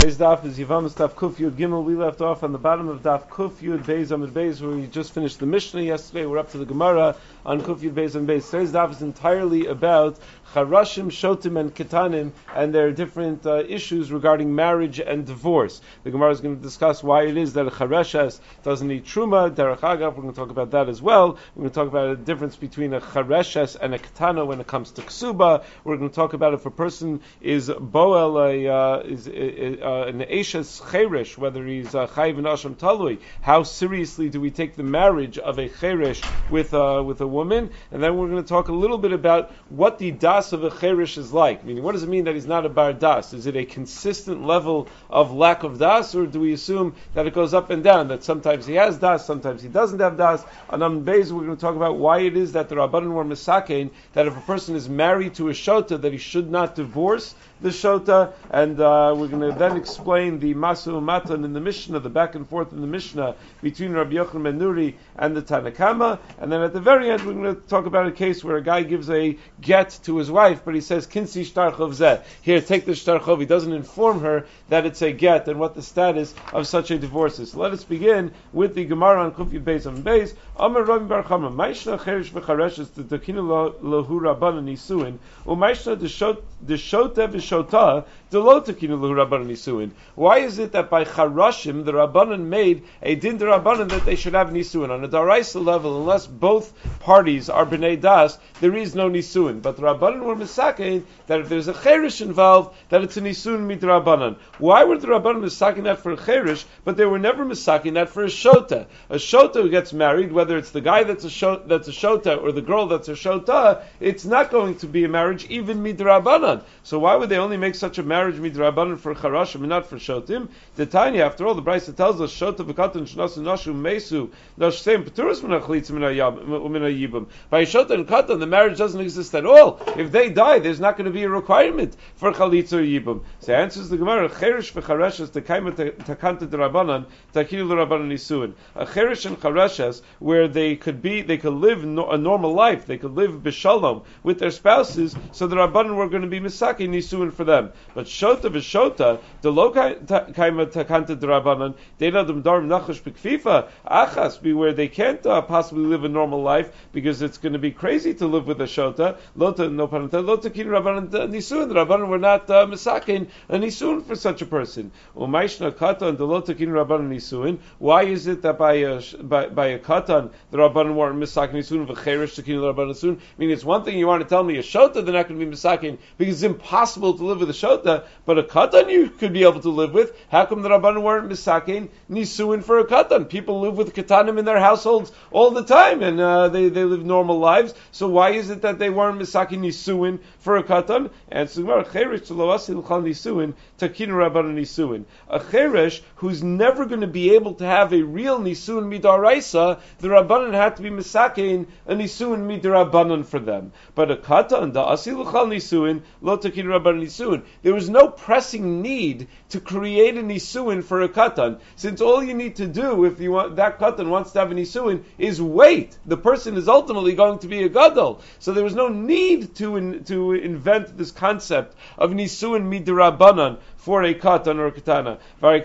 [0.00, 1.82] Today's daf is Yevamos daf Kuf Yud Gimel.
[1.82, 4.86] We left off on the bottom of daf Kuf Yud Beis Amid Beis, where we
[4.86, 6.24] just finished the Mishnah yesterday.
[6.24, 8.48] We're up to the Gemara on Kuf Yud Beis Amid Beis.
[8.48, 10.20] Today's daf is entirely about
[10.54, 15.80] Charashim, Shotim, and Ketanim, and their different uh, issues regarding marriage and divorce.
[16.04, 19.52] The Gemara is going to discuss why it is that a Chareshes doesn't need Truma.
[19.52, 21.38] Derech Agav, we're going to talk about that as well.
[21.56, 24.68] We're going to talk about the difference between a Chareshes and a Ketana when it
[24.68, 25.64] comes to Ksuba.
[25.82, 30.04] We're going to talk about if a person is Boel, a, uh, is, uh, uh,
[30.04, 34.76] an Eshes Cherish, whether he's uh, Chayiv and Asham Talui, how seriously do we take
[34.76, 36.20] the marriage of a Cherish
[36.50, 37.70] with, uh, with a woman?
[37.90, 40.70] And then we're going to talk a little bit about what the Das of a
[40.70, 41.64] Cherish is like.
[41.64, 43.32] Meaning, what does it mean that he's not a Bar Das?
[43.32, 47.32] Is it a consistent level of lack of Das, or do we assume that it
[47.32, 50.44] goes up and down, that sometimes he has Das, sometimes he doesn't have Das?
[50.68, 53.24] On Am Beis, we're going to talk about why it is that the Rabbanan were
[53.24, 57.34] Misakein, that if a person is married to a Shota, that he should not divorce
[57.60, 62.00] the Shota, and uh, we're going to then explain the Masu Matan in the Mishnah,
[62.00, 66.18] the back and forth in the Mishnah between Rabbi Yochanan ben Nuri and the Tanakama,
[66.38, 68.62] and then at the very end we're going to talk about a case where a
[68.62, 72.22] guy gives a get to his wife, but he says Kinsi Shtarchov Zeh.
[72.42, 73.40] Here, take the Shtarchov.
[73.40, 76.98] He doesn't inform her that it's a get and what the status of such a
[76.98, 77.52] divorce is.
[77.52, 80.34] So let us begin with the Gemara on Kufyud Beis on Beis.
[80.56, 83.42] Amar Rami Bar Chama, Maishna Cherish v'Chareshes the Dokina
[83.80, 89.90] Lahu Rabbanan Nisuin, Umaishna Deshota V'Shota Delo Dokina Lahu Rabbanan Nisuin.
[90.14, 94.34] Why is it that by Charashim the Rabbanan made a din Rabbanan that they should
[94.34, 99.08] have Nisuin on a Daraisa level, unless both parties are Bnei Das, there is no
[99.08, 99.62] Nisuin.
[99.62, 103.66] But the Rabbanan were misakein that if there's a Cherish involved, that it's a Nisuin
[103.66, 104.36] midrabanan.
[104.58, 108.10] Why were the Rabbanan misakein that for a Cherish, but they were never misakein that
[108.10, 108.86] for a Shota?
[109.10, 112.42] A Shota who gets married, whether it's the guy that's a shota, that's a Shota
[112.42, 116.62] or the girl that's a Shota, it's not going to be a marriage even midrabanan.
[116.82, 119.96] So why would they only make such a marriage midrabanan for Charashim and not for
[119.96, 120.48] Shotim?
[120.76, 125.40] The Tanya, after all, the Brisa tells us Shota v'katan shnasu nashu mesu nashseim peturas
[125.40, 127.28] minachlitz minayibim.
[127.50, 129.80] By Shota and Katan, the marriage doesn't exist at all.
[129.96, 133.22] If they die, there's not going to be a requirement for chalitz or yibum.
[133.40, 137.68] So answers the Gemara: Cherish v'chareshes tekaima takanta derabanan takilu
[138.08, 138.54] nisuin.
[138.74, 142.98] A cherish and chareshes where they could be, they could live a normal life, they
[142.98, 145.16] could live b'shalom with their spouses.
[145.32, 147.72] So the rabbanan were going to be misaki nisuin for them.
[147.94, 154.40] But shota v'shota the lo kaima takanta derabanan they know them darm nachash b'kfifa achas
[154.40, 157.70] be where they can't uh, possibly live a normal life because it's going to be
[157.70, 159.18] crazy to live with a shota.
[159.36, 161.68] Lota no panata lota kin rabbanan nisun.
[161.68, 164.90] The rabbanan were not uh, misakin a nisun for such a person.
[165.16, 167.58] Umayshna katan the lota kin rabbanan nisuin.
[167.78, 171.86] Why is it that by a by, by a katan the rabbanan weren't misakin nisun
[171.86, 173.16] v'cherish to kin rabbanan nisun?
[173.16, 175.40] I mean, it's one thing you want to tell me a shota they're not going
[175.40, 179.10] to be misakin because it's impossible to live with a shota, but a katan you
[179.10, 180.16] could be able to live with.
[180.30, 183.28] How come the rabbanan weren't misakin nisuin for a katan?
[183.28, 187.04] People live with katanim in their households all the time, and uh, they they live
[187.04, 187.74] normal lives.
[187.90, 191.10] So why is it that they weren't misakin nisuin for a katan?
[191.28, 195.04] And so cherish to loasil chal nisuin takin rabbanan nisuin.
[195.28, 200.08] A cherish who's never going to be able to have a real nisuin midaraisa, the
[200.08, 203.72] rabbanan had to be misakin a nisuin midarabanan for them.
[203.96, 207.42] But a katan the asil chal nisuin lo takin rabbanan nisuin.
[207.62, 212.34] There was no pressing need to create a nisuin for a katan, since all you
[212.34, 215.96] need to do if you want that katan wants to have a nisuin is wait.
[216.06, 219.76] The person is ultimately going to be a gadol, so there was no need to
[219.76, 225.18] in, to invent this concept of nisuin midrabanan for a katan or a katana.
[225.38, 225.60] For a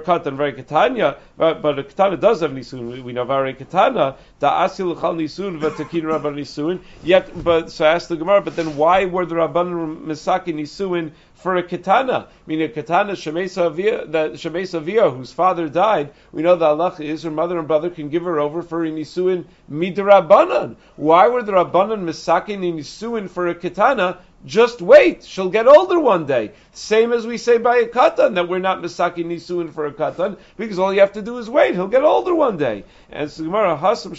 [0.00, 3.04] katan, very katanya, but, a katana does have nisun.
[3.04, 6.80] We know very katana da asil chal nisun v'takin rabban nisun.
[7.04, 11.12] Yet, but so I asked the Gemara, but then why were the rabban misaki nisun
[11.34, 12.26] for a katana?
[12.28, 16.10] I mean, a katana shemesa avia, that whose father died.
[16.32, 18.90] We know that Allah is her mother and brother can give her over for a
[18.90, 20.76] nisuin midrabanan.
[20.96, 24.18] Why were the rabbanan misaki nisuin for a katana?
[24.46, 26.52] Just wait, she'll get older one day.
[26.72, 30.38] Same as we say by a katan that we're not misaki nisuin for a katan
[30.56, 31.74] because all you have to do is wait.
[31.74, 32.84] He'll get older one day.
[33.10, 34.14] And so Gemara hasam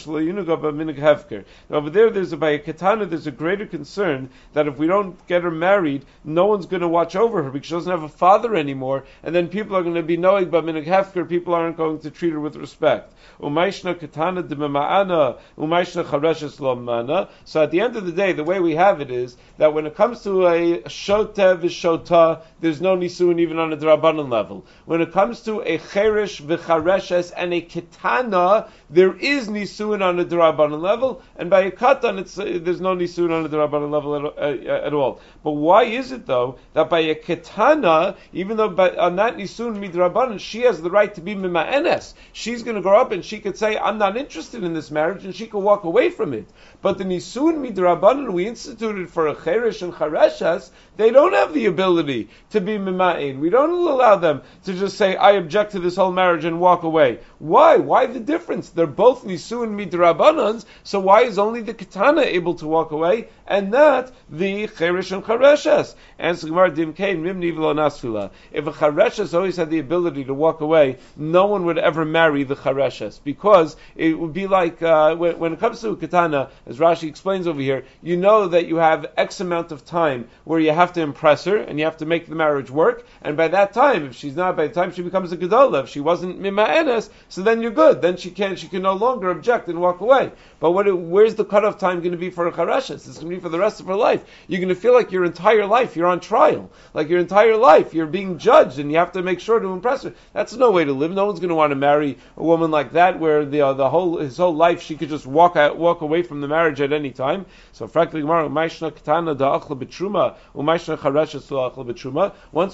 [0.94, 1.46] hefker.
[1.72, 3.06] Over there, there's a by a katana.
[3.06, 6.88] There's a greater concern that if we don't get her married, no one's going to
[6.88, 9.96] watch over her because she doesn't have a father anymore, and then people are going
[9.96, 11.28] to be knowing about minig hefker.
[11.28, 13.14] People aren't going to treat her with respect.
[13.40, 17.30] Umayshna katana demema'ana umayshna chareshes lomana.
[17.46, 19.86] So at the end of the day, the way we have it is that when
[19.86, 24.66] it comes comes to a shota v'shota, there's no nisuin even on a drabanan level.
[24.86, 30.26] When it comes to a cherish v'chareshes and a kitana, there is nisuin on a
[30.26, 34.16] drabanan level, and by a katan, it's, uh, there's no nisuin on a drabanan level
[34.16, 35.22] at, uh, at, all.
[35.44, 39.78] But why is it though that by a kitana, even though by, on that nisuin
[39.78, 42.16] midrabanan, she has the right to be mima'enes.
[42.34, 45.24] She's going to grow up and she could say, I'm not interested in this marriage,
[45.24, 46.50] and she could walk away from it.
[46.82, 51.66] But the nisuin midrabanan we instituted for a cherish and chareshas, they don't have the
[51.66, 53.40] ability to be mima'in.
[53.40, 56.84] We don't allow them to just say, I object to this whole marriage and walk
[56.84, 57.20] away.
[57.40, 57.78] Why?
[57.78, 58.70] Why the difference?
[58.70, 63.72] They're both nisuin midrabanans, so why is only the katana able to walk away and
[63.72, 65.96] not the cherish and chareshes?
[66.18, 66.38] And
[68.20, 68.32] Gemara.
[68.52, 72.44] If a chareshes always had the ability to walk away, no one would ever marry
[72.44, 76.50] the chareshes because it would be like uh, when, when, it comes to a katana,
[76.66, 80.60] as Rashi explains over here, you know that you have X amount of time where
[80.60, 83.06] you have to impress her and you have to make the marriage work.
[83.22, 85.90] And by that time, if she's not, by the time she becomes a gedola, if
[85.90, 88.02] she wasn't mima'enes, so then you're good.
[88.02, 90.32] Then she can she can no longer object and walk away.
[90.60, 93.08] But what, where's the cutoff time going to be for a chareshes?
[93.08, 94.24] It's going to be for the rest of her life.
[94.48, 97.94] You're going to feel like your entire life you're on trial, like your entire life
[97.94, 100.14] you're being judged, and you have to make sure to impress her.
[100.34, 101.12] That's no way to live.
[101.12, 103.90] No one's going to want to marry a woman like that, where the uh, the
[103.90, 106.92] whole his whole life she could just walk out, walk away from the marriage at
[106.92, 107.46] any time.
[107.72, 108.50] So frankly, Once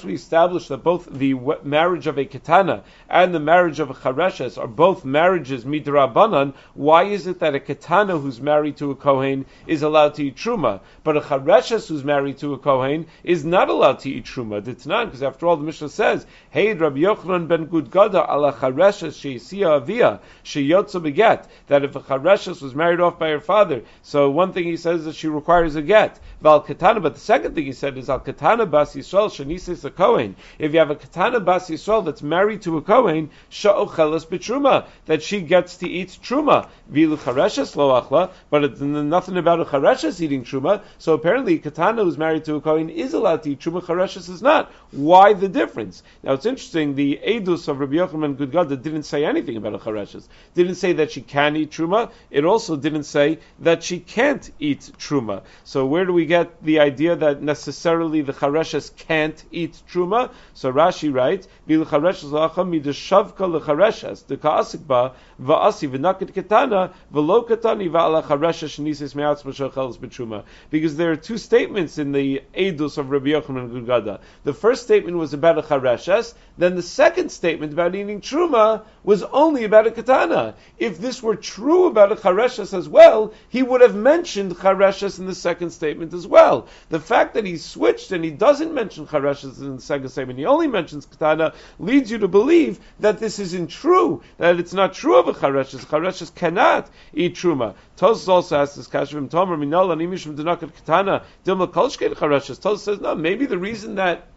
[0.03, 1.33] we establish that both the
[1.63, 7.03] marriage of a katana and the marriage of a chareshes are both marriages midrabanan, why
[7.03, 10.79] is it that a katana who's married to a kohen is allowed to eat truma,
[11.03, 14.61] but a chareshes who's married to a kohen is not allowed to eat truma?
[14.61, 19.75] Ditnan, because after all, the Mishnah says, "Hey, Rabbi Yochanan ben Gudgada ala chareshes sheisia
[19.75, 24.53] avia sheyotza beget." That if a chareshes was married off by her father, so one
[24.53, 26.19] thing he says that she requires a get.
[26.45, 29.89] Val katana, but the second thing he said is al katana bas yisrael shenisis a
[29.89, 30.35] kohen.
[30.59, 35.23] If you have a katana bas yisrael that's married to a kohen, sha'ochelas betruma, that
[35.23, 36.69] she gets to eat truma.
[36.93, 40.83] Vilu chareshes lo achla, but it's nothing about a chareshes eating truma.
[40.99, 43.81] So apparently, katana who's married to a kohen is allowed to eat truma.
[43.81, 44.71] Chareshes is not.
[44.91, 46.03] Why the difference?
[46.21, 46.93] Now it's interesting.
[46.93, 50.27] The edus of Rabbi Yochanan Gudgada didn't say anything about a chareshes.
[50.53, 52.11] Didn't say that she can eat truma.
[52.29, 55.41] It also didn't say that she can't eat truma.
[55.63, 60.31] So where do we get the idea that necessarily the chareshes can't eat truma?
[60.53, 68.23] So Rashi writes, "Vilu chareshes la'acham midashavka lechareshes the va'asi v'nakit ketana v'lo katani va'ala
[68.23, 73.29] chareshes shenisis me'atz b'shocheles b'truma." Because there are two statements in the edus of Rabbi
[73.29, 74.19] Yochanan Gudgada.
[74.43, 76.33] The first statement was about a chareshes.
[76.57, 80.55] Then the second statement about eating truma was only about a katana.
[80.77, 85.25] If this were true about a chareshes as well, he would have mentioned chareshes in
[85.27, 86.67] the second statement as well.
[86.89, 90.45] The fact that he switched and he doesn't mention chareshes in the second statement, he
[90.45, 95.17] only mentions katana, leads you to believe that this isn't true, that it's not true
[95.17, 95.85] of a chareshes.
[95.85, 97.75] Chareshes cannot eat truma.
[97.97, 102.59] Tosus also asks this kashvim tomer minol animishim denakat katana dilma kolshkein chareshes.
[102.59, 104.27] Tosus says no, maybe the reason that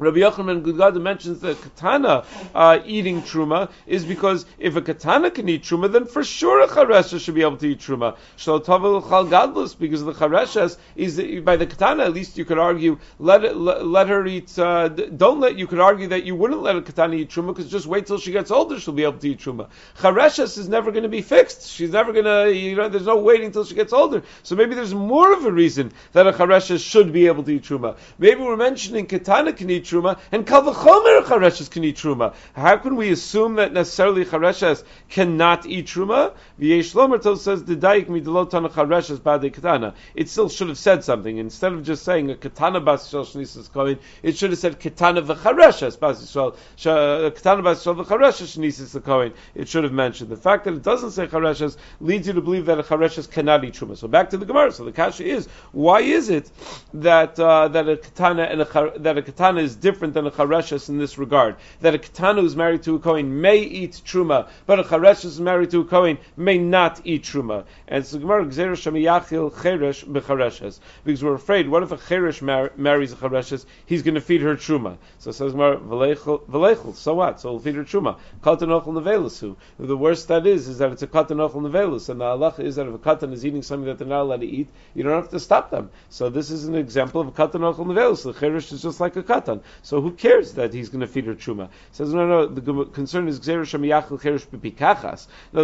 [0.00, 2.24] Rabbi Yochanan Gudgada mentions the katana
[2.54, 6.68] uh, eating truma is because if a katana can eat truma, then for sure a
[6.68, 8.16] charesha should be able to eat truma.
[8.38, 12.04] gadlus because the charesha is by the katana.
[12.04, 14.58] At least you could argue let it, let, let her eat.
[14.58, 17.70] Uh, don't let you could argue that you wouldn't let a katana eat truma because
[17.70, 19.68] just wait till she gets older, she'll be able to eat truma.
[19.98, 21.68] Charesha is never going to be fixed.
[21.68, 22.50] She's never going to.
[22.50, 24.22] You know, there's no waiting till she gets older.
[24.44, 27.64] So maybe there's more of a reason that a charesha should be able to eat
[27.64, 27.98] truma.
[28.18, 32.34] Maybe we're mentioning katana can eat truma, and chareshes can eat truma.
[32.54, 36.34] How can we assume that necessarily chareshes cannot eat truma?
[36.60, 39.94] V'yesh lomer says the daik midolotana chareshes bade katana.
[40.14, 43.98] It still should have said something instead of just saying a katana bas shnisas kohen.
[44.22, 49.32] It should have said katana v'chareshes bas yisrael katana bas yisrael v'chareshes shnisas kohen.
[49.54, 52.66] It should have mentioned the fact that it doesn't say chareshes leads you to believe
[52.66, 53.96] that a chareshes cannot eat truma.
[53.96, 54.72] So back to the gemara.
[54.72, 56.50] So the kasha is why is it
[56.94, 60.88] that uh, that a katana and a that a katana is different than a chareshes
[60.88, 61.56] in this regard.
[61.80, 65.40] That a katana who's married to a kohen may eat truma, but a chareshes is
[65.40, 67.64] married to a kohen may not eat truma.
[67.88, 71.68] And so Gemara gzeir shamiyachil cheresh bechareshes because we're afraid.
[71.68, 73.64] What if a cheresh mar- marries a chareshes?
[73.86, 74.98] He's going to feed her truma.
[75.18, 76.94] So says Gemara v'leichel.
[76.94, 77.40] So what?
[77.40, 78.18] So he'll feed her truma.
[78.42, 79.56] Katan ochel nevelasu.
[79.78, 82.76] The worst that is is that it's a katan ochel nevelus, and the halacha is
[82.76, 85.20] that if a katan is eating something that they're not allowed to eat, you don't
[85.20, 85.90] have to stop them.
[86.08, 88.24] So this is an example of a katan nevelus.
[88.24, 89.62] The cheresh is just like a katan.
[89.82, 91.66] So who cares that he's going to feed her truma?
[91.66, 93.46] He says, no, no, the concern is.
[93.46, 93.64] No,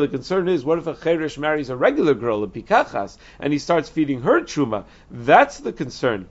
[0.00, 3.58] the concern is, what if a cheresh marries a regular girl, a pikachas, and he
[3.58, 4.84] starts feeding her truma?
[5.10, 6.28] That's the concern.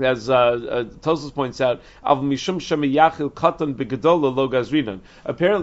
[0.00, 2.36] As uh, uh, points out, Apparently,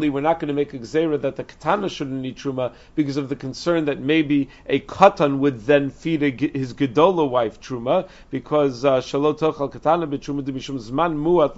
[0.09, 3.27] we're not going to make a gzera that the katana shouldn't need truma because of
[3.29, 8.85] the concern that maybe a katan would then feed a, his gedola wife truma because
[8.85, 11.57] uh, shalot tochal katana b'truma mishum zman muat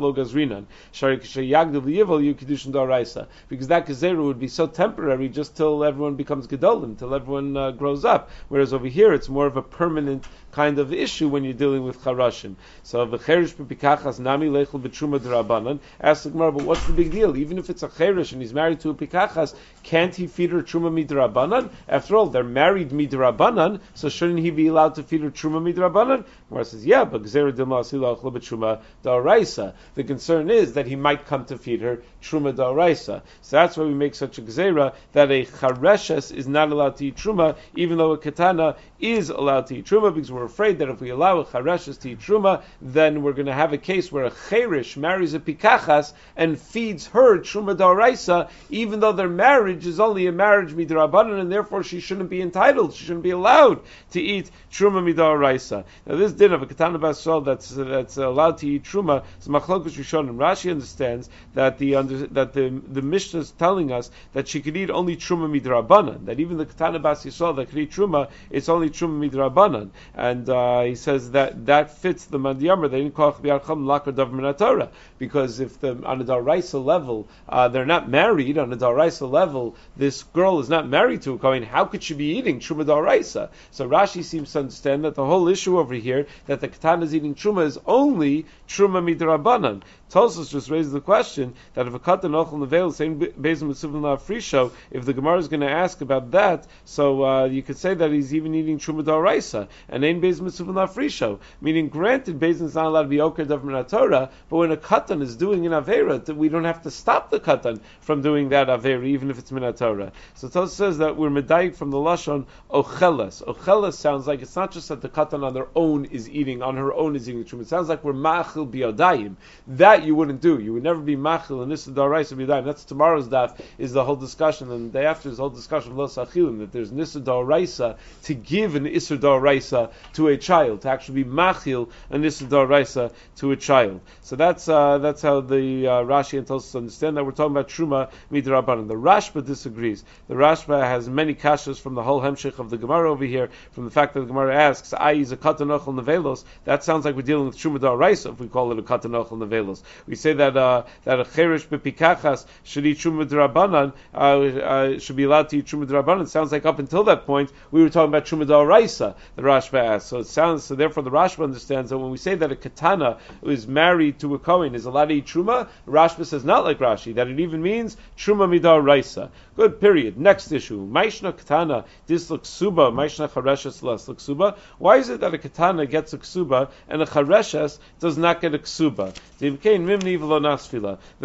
[2.74, 7.56] daraisa because that gzera would be so temporary just till everyone becomes gedolim, till everyone
[7.56, 8.32] uh, grows up.
[8.50, 12.00] Whereas over here, it's more of a permanent kind of issue when you're dealing with
[12.02, 12.56] charashim.
[12.84, 15.80] So v'cherish b'pikachas nami lechel b'truma d'rabanan.
[16.00, 17.36] Ask the Gemara, but what's the big deal?
[17.36, 20.62] Even if it's a cherish and he's married to a pikachas, can't he feed her
[20.62, 21.72] truma midrabanan?
[21.88, 26.26] After all, they're married midrabanan, so shouldn't he be allowed to feed her truma midrabanan?
[26.50, 29.74] Gemara says, yeah, but gzera d'masila b'truma da'araisa.
[29.96, 33.22] The concern is that he might come to feed her truma da'araisa.
[33.42, 37.08] So that's why we make such a gzera that a chareshes is not allowed to
[37.08, 40.90] eat truma, even though a katana is allowed to eat truma, because we're afraid that
[40.90, 44.12] if we allow a chareshes to eat truma, then we're going to have a case
[44.12, 49.86] where a cherish marries a pikachas and feeds her truma daraisa, even though their marriage
[49.86, 53.82] is only a marriage midrabanan, and therefore she shouldn't be entitled, she shouldn't be allowed
[54.12, 55.84] to eat truma midaraisa.
[56.06, 59.98] Now this din of a katana basol that's that's allowed to eat truma is machlokus
[59.98, 60.38] rishonim.
[60.38, 61.94] Rashi understands that the
[62.32, 66.26] that the the Mishnah is telling us that she could eat only truma midrabanan.
[66.26, 70.82] That even the katana bas that could eat truma, it's only truma midrabanan, and uh,
[70.82, 72.90] he says that that fits the mandiyamar.
[72.90, 77.86] They didn't call biarcham lakadav minatora because if the on a daraisa level uh, they're
[77.86, 81.64] not married on a daraisa level, this girl is not married to a kohen.
[81.64, 83.50] How could she be eating truma daraisa?
[83.72, 87.16] So Rashi seems to understand that the whole issue over here that the katana is
[87.16, 89.82] eating truma is only truma midrabanan.
[90.14, 94.72] Tosus just raises the question that if a katan ochel nevel same bezim mitzvah frisho,
[94.92, 98.12] if the Gemara is going to ask about that, so uh, you could say that
[98.12, 101.40] he's even eating truma daraisa and ain't bezim mitzvah frisho.
[101.62, 105.24] Meaning, granted, bezim is not allowed to be oker dav Torah, but when a katan
[105.24, 109.04] is doing an avera, we don't have to stop the katan from doing that avera,
[109.08, 110.12] even if it's minatora.
[110.36, 113.44] So Tosus says that we're medayik from the lashon ocheles.
[113.48, 116.78] Ocheles sounds like it's not just that the katan on their own is eating, on
[116.78, 117.62] her own is eating truma.
[117.62, 119.38] It sounds like we're machil biodayim.
[119.66, 120.60] That you wouldn't do.
[120.60, 122.66] You would never be machil and nisa daraisa biodayim.
[122.66, 123.60] That's tomorrow's daf.
[123.78, 126.60] Is the whole discussion, and the day after is the whole discussion of los achilim
[126.60, 131.30] that there's nisa daraisa to give an isur daraisa to a child to actually be
[131.30, 134.02] machil and nisa daraisa to a child.
[134.22, 137.70] So that's uh, that's how the uh, Rashi and Tosos understand that we're talking about
[137.70, 138.88] truma midrabanan.
[138.88, 140.04] The Rashba disagrees.
[140.28, 143.86] The Rashba has many kashas from the whole hemshich of the Gemara over here, from
[143.86, 147.22] the fact that the Gemara asks, "I is a katanochel nevelos." That sounds like we're
[147.24, 149.82] dealing with truma daraisa if we call it a katanochel nevelos.
[150.08, 155.16] We say that uh, that a cherish bepikachas should eat truma drabanan uh, uh, should
[155.16, 156.28] be allowed to eat truma drabanan.
[156.28, 159.16] Sounds like up until that point we were talking about truma daraisa.
[159.36, 160.10] The Rashba asks.
[160.10, 160.76] So it sounds so.
[160.76, 164.40] Therefore, the Rashba understands that when we say that a katana is married to a
[164.40, 167.98] kohen is allowed to eat truma, Rashba says not like Rashi that it even means
[168.18, 169.32] truma midar raisa.
[169.56, 169.80] Good.
[169.80, 170.18] Period.
[170.18, 170.88] Next issue.
[170.88, 172.92] Maishna katana disluk suba.
[172.92, 174.58] Maishna chareshes lesluk suba.
[174.80, 178.56] Why is it that a katana gets a ksuba and a chareshes does not get
[178.56, 179.14] a ksuba?
[179.40, 179.50] The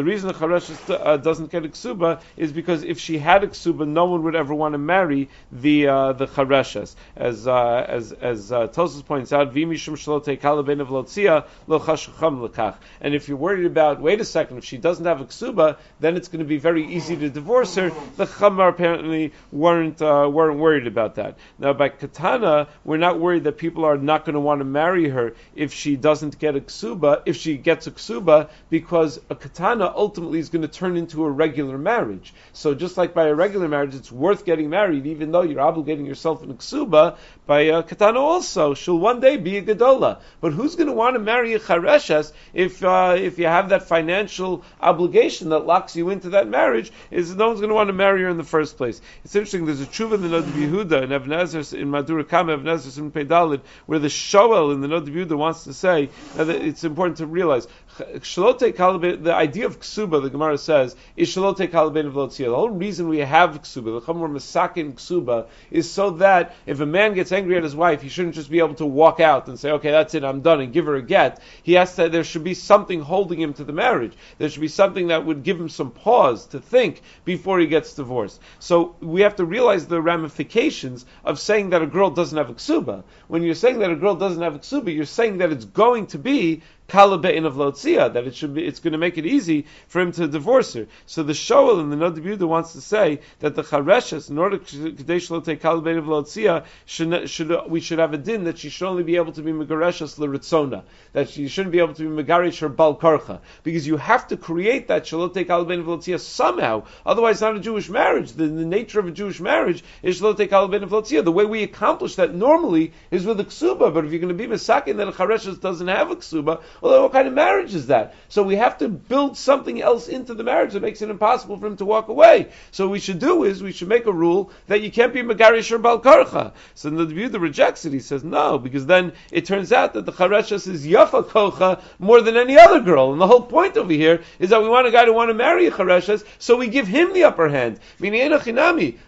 [0.05, 3.89] reason the chareshes uh, doesn't get a ksuba is because if she had a ksuba,
[3.89, 6.95] no one would ever want to marry the uh, the chareshes.
[7.17, 12.75] As uh, as as uh, Tosus points out, v'mishum shalote kalaben of lotzia lo lekach.
[13.01, 16.17] And if you're worried about, wait a second, if she doesn't have a ksuba, then
[16.17, 17.91] it's going to be very easy to divorce her.
[18.19, 21.39] The chamar apparently weren't uh, weren't worried about that.
[21.57, 25.09] Now by katana, we're not worried that people are not going to want to marry
[25.09, 29.93] her if she doesn't get a ksuba, if she gets a ksuba, because a katana
[29.95, 32.35] ultimately is going to turn into a regular marriage.
[32.53, 36.05] So just like by a regular marriage, it's worth getting married, even though you're obligating
[36.05, 37.19] yourself in a ksuba.
[37.49, 40.21] By a katana also, she'll one day be a gedola.
[40.43, 43.85] But who's going to want to marry a chareshes if uh, if you have that
[43.85, 46.93] financial obligation that locks you into that marriage?
[47.11, 49.01] Is no one's going to want to marry her in the first place.
[49.25, 49.65] It's interesting.
[49.65, 53.63] There's a tshuva in the Nod Yehuda in Evnezer in Madura Kama Evnezer in Pedalid
[53.87, 57.67] where the Shoel in the Nod Yehuda wants to say that it's important to realize
[57.99, 62.37] the idea of ksuba, the Gemara says, is shalote kalabin.
[62.37, 66.87] The whole reason we have ksuba, the chamor masakin ksuba, is so that if a
[66.87, 69.59] man gets angry at his wife, he shouldn't just be able to walk out and
[69.59, 71.41] say, okay, that's it, I'm done, and give her a get.
[71.63, 74.15] He has to, there should be something holding him to the marriage.
[74.39, 77.95] There should be something that would give him some pause to think before he gets
[77.95, 78.41] divorced.
[78.59, 82.55] So we have to realize the ramifications of saying that a girl doesn't have a
[82.55, 83.03] ksuba.
[83.29, 86.07] When you're saying that a girl doesn't have a ksuba, you're saying that it's going
[86.09, 89.67] to be kalabein of lotzia, that it should be, it's going to make it easy
[89.89, 90.87] for him to divorce her.
[91.05, 95.29] So the Shoel in the Nod wants to say that the chareshes, in order kadesh
[95.45, 99.03] take kalabein of lotzia, should, should, we should have a din that she should only
[99.03, 100.83] be able to be megareshes leritzona,
[101.13, 104.39] that she shouldn't be able to be megarish her bal karcha, because you have to
[104.39, 106.83] create that shalote kalabein of lotzia somehow.
[107.05, 108.33] Otherwise, not a Jewish marriage.
[108.33, 111.23] The, the nature of a Jewish marriage is shalote kalabein of lotzia.
[111.23, 114.49] The way we accomplish that normally is with a ksuba, but if you're going to
[114.49, 117.87] be misakin that a chareshes doesn't have a ksuba, well, what kind of marriage is
[117.89, 118.15] that?
[118.29, 121.67] So we have to build something else into the marriage that makes it impossible for
[121.67, 122.51] him to walk away.
[122.71, 125.23] So what we should do is we should make a rule that you can't be
[125.23, 126.53] megarish or balkarcha.
[126.75, 127.93] So the Yehuda rejects it.
[127.93, 132.21] He says no, because then it turns out that the chareshes is yafa kocha more
[132.21, 133.13] than any other girl.
[133.13, 135.35] And the whole point over here is that we want a guy to want to
[135.35, 137.81] marry a chareshes, so we give him the upper hand.
[137.99, 138.31] Meaning,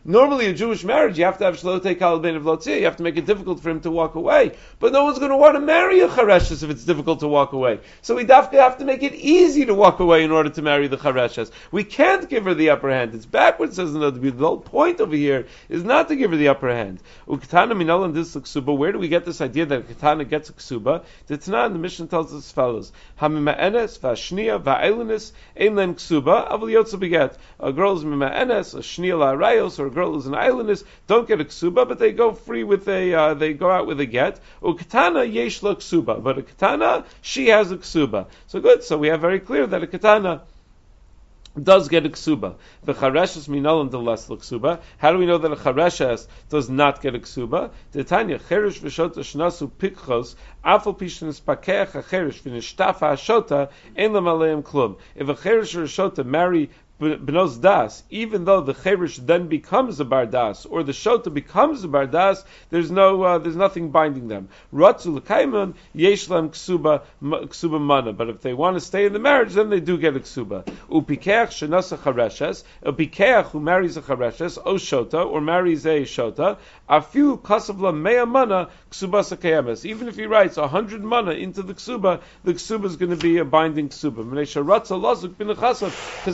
[0.04, 2.78] normally a Jewish marriage you have to have shlote kalbein of lotzi.
[2.78, 4.52] you have to make it difficult for him to walk away.
[4.78, 7.52] But no one's going to want to marry a chareshes if it's difficult to walk
[7.52, 7.80] away.
[8.02, 10.88] So we definitely have to make it easy to walk away in order to marry
[10.88, 11.50] the chareshes.
[11.70, 13.14] We can't give her the upper hand.
[13.14, 14.18] It's backwards, says another.
[14.18, 17.00] The whole point over here is not to give her the upper hand.
[17.28, 18.76] Uktana minol and this ksuba.
[18.76, 21.04] Where do we get this idea that katana gets a ksuba?
[21.26, 26.70] The Tanah the mission tells us as follows: Hamima'enes va'shnia va'elinis ein len ksuba avul
[26.70, 27.36] yotzu beget.
[27.58, 31.40] A girl is mima'enes, a shnia la'arayos, or a girl is an islandess, don't get
[31.40, 34.40] a ksuba, but they go free with a, uh, they go out with a get.
[34.62, 38.26] Ukatana yesh lo ksuba, but a katana she has a ksuba.
[38.46, 38.82] So good.
[38.82, 40.42] So we have very clear that a katana
[41.60, 42.54] does get a ksuba.
[42.84, 44.80] The chareshes minolam the less ksuba.
[44.98, 47.72] How do we know that a chareshes does not get a ksuba?
[48.06, 54.98] Tanya cherish v'shota shnasu pikchos afal pishin spakeach a cherish v'nishtafa shota ein lam klum.
[55.16, 56.70] If a cherish or a shota marry
[57.00, 61.88] Benos Das, even though the Cherish then becomes a Bardas, or the Shota becomes a
[61.88, 64.50] Bardas, there's no, uh, there's nothing binding them.
[64.72, 68.12] Ratzu L'kaiman, Yeshlam Ksuba, Ksuba Mana.
[68.12, 70.64] But if they want to stay in the marriage, then they do get a Ksuba.
[70.90, 76.58] Upikeach Shenasa Chareshes, a Pikeach who marries a Chareshes, O Shota, or marries a Shota,
[76.88, 79.86] Afiu Kasavla Mea Mana, Ksuba Sakayames.
[79.86, 83.16] Even if he writes a hundred Mana into the Ksuba, the Ksuba is going to
[83.16, 84.28] be a binding Ksuba.
[84.30, 85.82] Because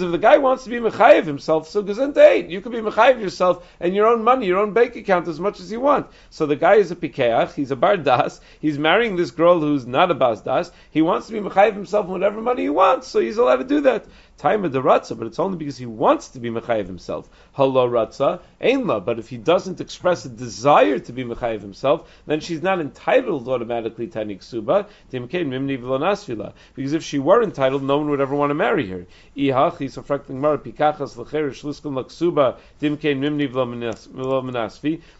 [0.02, 2.48] if the guy wants wants to be mechayiv himself, so gesundheit.
[2.48, 5.60] You can be mechayiv yourself and your own money, your own bank account as much
[5.60, 6.06] as you want.
[6.30, 10.10] So the guy is a pikeach, he's a bardas, he's marrying this girl who's not
[10.10, 13.56] a basdas, he wants to be mechayiv himself whatever money he wants, so he's allowed
[13.56, 14.06] to do that
[14.38, 17.28] time of the ratza, but it's only because he wants to be mechayiv himself.
[17.52, 19.02] Hello ratza, ainla.
[19.04, 23.48] But if he doesn't express a desire to be mechayiv himself, then she's not entitled
[23.48, 24.86] automatically to any ksuba.
[26.74, 29.06] Because if she were entitled, no one would ever want to marry her.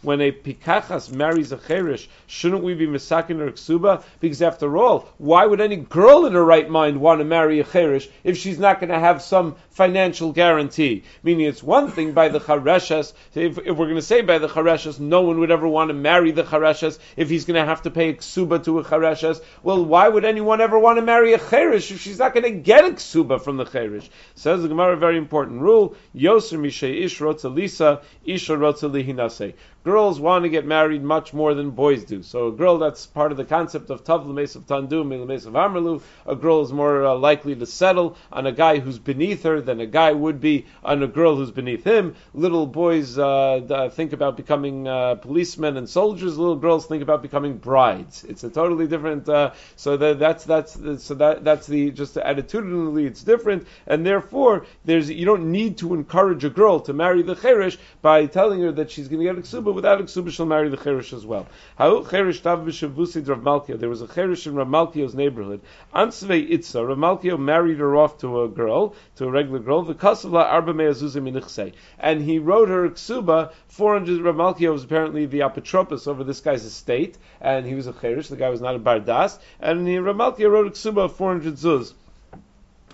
[0.01, 4.03] When a pikachas marries a cherish, shouldn't we be misakin her ksuba?
[4.19, 7.63] Because after all, why would any girl in her right mind want to marry a
[7.63, 11.03] cherish if she's not going to have have some financial guarantee.
[11.23, 14.47] Meaning it's one thing by the Chareshas, if, if, we're going to say by the
[14.47, 17.83] Chareshas, no one would ever want to marry the Chareshas if he's going to have
[17.83, 19.41] to pay a ksuba to a Chareshas.
[19.63, 22.51] Well, why would anyone ever want to marry a Cheresh if she's not going to
[22.51, 24.09] get a ksuba from the Cheresh?
[24.35, 29.53] Says the Gemara, a very important rule, Yoser Mishay Ish Rotza Lisa, Isha Rotza Lihinase
[29.87, 32.21] girls want to get married much more than boys do.
[32.21, 35.53] So a girl that's part of the concept of Tav Lemes of Tandu, Lemes of
[35.53, 39.61] Amrlu, a girl is more uh, likely to settle on a guy who's beneath her
[39.61, 42.15] than a guy would be on a girl who's beneath him.
[42.33, 46.37] Little boys uh, think about becoming uh, policemen and soldiers.
[46.37, 48.25] Little girls think about becoming brides.
[48.25, 49.29] It's a totally different.
[49.29, 54.65] Uh, so that, that's that's so that that's the just attitudinally it's different, and therefore
[54.83, 58.73] there's you don't need to encourage a girl to marry the cheresh by telling her
[58.73, 61.23] that she's going to get a ksuba without a ksuba, she'll marry the cherish as
[61.23, 61.45] well.
[61.77, 63.79] How cherish tav b'shavusid Rav Malkio.
[63.79, 65.61] There was a cherish in Rav neighborhood.
[65.93, 66.83] Ansvei itza.
[66.83, 69.83] Rav Malkio married her off to a girl, to a regular girl.
[69.83, 73.51] The kasavla arba me'azuzim And he wrote her ksuba.
[73.67, 74.21] 400.
[74.21, 78.29] Rav Malkio was apparently the apotropos over this guy's estate, and he was a cherish.
[78.29, 81.53] The guy was not a bardas, and he, Rav Malkio wrote a ksuba of 400
[81.53, 81.93] zuz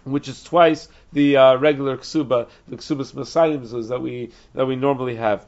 [0.04, 5.16] which is twice the uh, regular ksuba, the ksubas masayim that we that we normally
[5.16, 5.46] have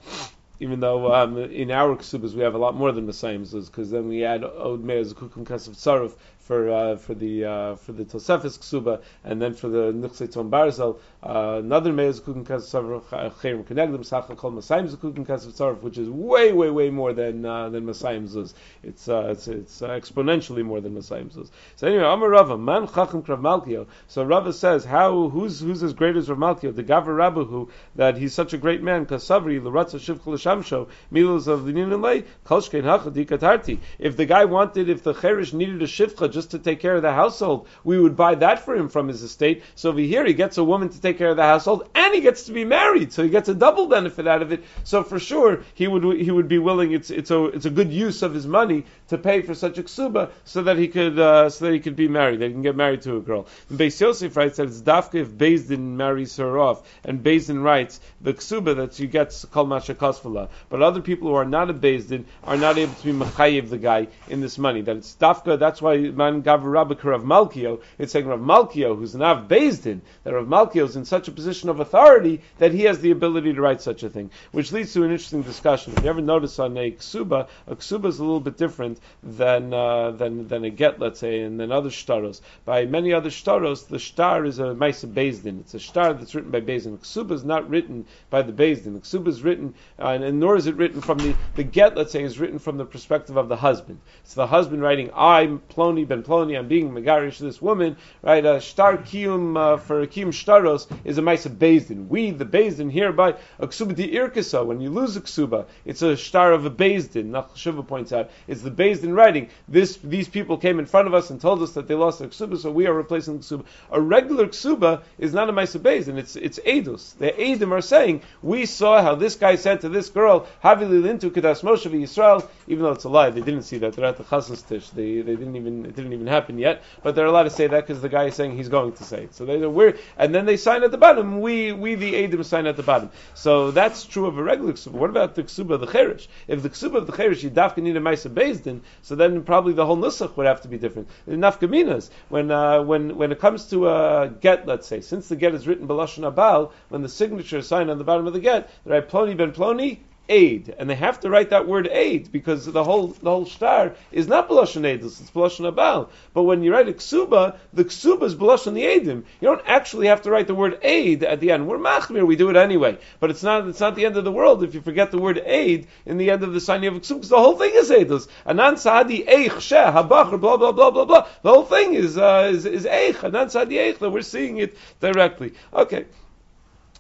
[0.60, 4.08] even though um, in our ksubas we have a lot more than Messiahs, because then
[4.08, 6.16] we add Od Meir Kukum Kasav Tzaruf,
[6.46, 10.52] for uh, for the uh, for the Tosefis Ksuba, and then for the Nichse Tom
[10.52, 13.04] Barzel, another Meir Kukin Kasav
[13.42, 17.46] Chayim Kenegdim Sacha Kol Masayim Kukin Kasav Tzarif, which is way way way more than
[17.46, 18.54] uh, than Masayim Zuz.
[18.84, 21.50] It's uh, it's it's uh, exponentially more than Masayim Zuz.
[21.76, 23.88] So anyway, Amar Rava Man Chacham Krav Malkio.
[24.08, 26.76] So Rava says how who's who's as great as Rav Malkio?
[26.76, 29.06] The Gavar Rabbahu that he's such a great man.
[29.06, 33.80] Kasavri L'Ratza Shivcha L'Shamsho Milos of Linin Lei Kolshkein Hachadikatarti.
[33.98, 37.02] If the guy wanted, if the Cherish needed a Shivcha just to take care of
[37.02, 39.64] the household, we would buy that for him from his estate.
[39.76, 42.22] So over here, he gets a woman to take care of the household, and he
[42.22, 44.64] gets to be married, so he gets a double benefit out of it.
[44.84, 46.92] So for sure, he would he would be willing.
[46.92, 49.84] It's it's a it's a good use of his money to pay for such a
[49.84, 52.40] ksuba so that he could uh, so that he could be married.
[52.40, 53.48] That he can get married to a girl.
[53.70, 58.00] And Beis Yosef writes that it's dafka if Din marries her off, and Din writes
[58.22, 60.50] the ksuba that you get called mashakasfala.
[60.70, 63.78] But other people who are not a Din are not able to be mechayev the
[63.78, 64.82] guy in this money.
[64.82, 65.60] That it's dafka.
[65.60, 67.82] That's why man gav Rabbikar of Malkio.
[67.98, 71.32] It's saying Rav Malkio, who's an av Din, that Rav Malkio is in such a
[71.32, 74.92] position of authority that he has the ability to write such a thing, which leads
[74.92, 75.94] to an interesting discussion.
[75.96, 79.72] If you ever notice on a ksuba, a ksuba is a little bit different than
[79.72, 82.42] uh, than than a get, let's say, and than other shtaros.
[82.66, 85.60] By many other shtaros, the shtar is a Maisa Bezdin.
[85.60, 86.98] It's a shtar that's written by Bezdin.
[86.98, 89.00] Ksuba is not written by the Bezdin.
[89.00, 91.96] Ksuba is written, uh, and, and, nor is it written from the the get.
[91.96, 94.00] Let's say is written from the perspective of the husband.
[94.24, 96.58] It's the husband writing, "I'm Ploni ben Ploni.
[96.58, 98.44] I'm being megarish to this woman." Right?
[98.44, 102.08] A shtar kiyum uh, for a kiyum shtaros is a Maisa Bezdin.
[102.08, 104.66] We, the Bezdin, hereby a ksuba di irkasa.
[104.66, 107.32] When you lose a ksuba, it's a star of a Bezdin.
[107.32, 109.50] Nachshuva points out it's the Bezdin writing.
[109.68, 112.28] This these people came in front of us and told us that they lost their
[112.28, 113.66] ksuba, so we are replacing the ksuba.
[113.92, 116.18] A regular ksuba is not a Maisa Bezdin.
[116.18, 117.18] It's it's edus.
[117.18, 121.32] The edim are saying we saw how this guy said to this girl, "Havili lintu
[121.32, 123.94] kedas Moshe Yisrael." Even though it's a lie, they didn't see that.
[123.94, 124.90] They're at the chasnas tish.
[124.90, 126.84] They they didn't even it didn't even happen yet.
[127.04, 129.24] But they're allowed to say that because the guy is saying he's going to say
[129.24, 129.36] it.
[129.36, 131.42] So they we're and then they sign at the bottom.
[131.42, 133.10] We we the edim sign at the bottom.
[133.34, 134.92] So that's true of a regular ksuba.
[134.92, 136.28] What about the ksuba of the cherish?
[136.48, 139.74] If the ksuba of the cherish you dafka need a Maisa Bezdin, so then probably
[139.74, 141.10] the whole nusach would have to be different.
[141.28, 145.36] In nafkaminas, when uh, when when it comes to a get, let's say, since the
[145.36, 148.40] get is written b'lashon abal, when the signature is signed on the bottom of the
[148.40, 152.66] get, right ploni ben ploni aid, and they have to write that word aid because
[152.66, 156.10] the whole the whole star is not blushon aidus, it's blushon abal.
[156.34, 159.24] But when you write a ksuba, the ksuba is blushon the aidim.
[159.40, 161.68] You don't actually have to write the word aid at the end.
[161.68, 162.98] We're machmir, we do it anyway.
[163.20, 165.42] But it's not it's not the end of the world if you forget the word
[165.46, 168.28] aid in the end of the signing of ksuba because the whole thing is aidus.
[168.46, 171.28] Anan sahadi eich sheh habachar blah blah blah blah blah.
[171.42, 174.12] The whole thing is uh, is, is eich anan sahadi eich.
[174.12, 175.54] We're seeing it directly.
[175.74, 176.06] Okay.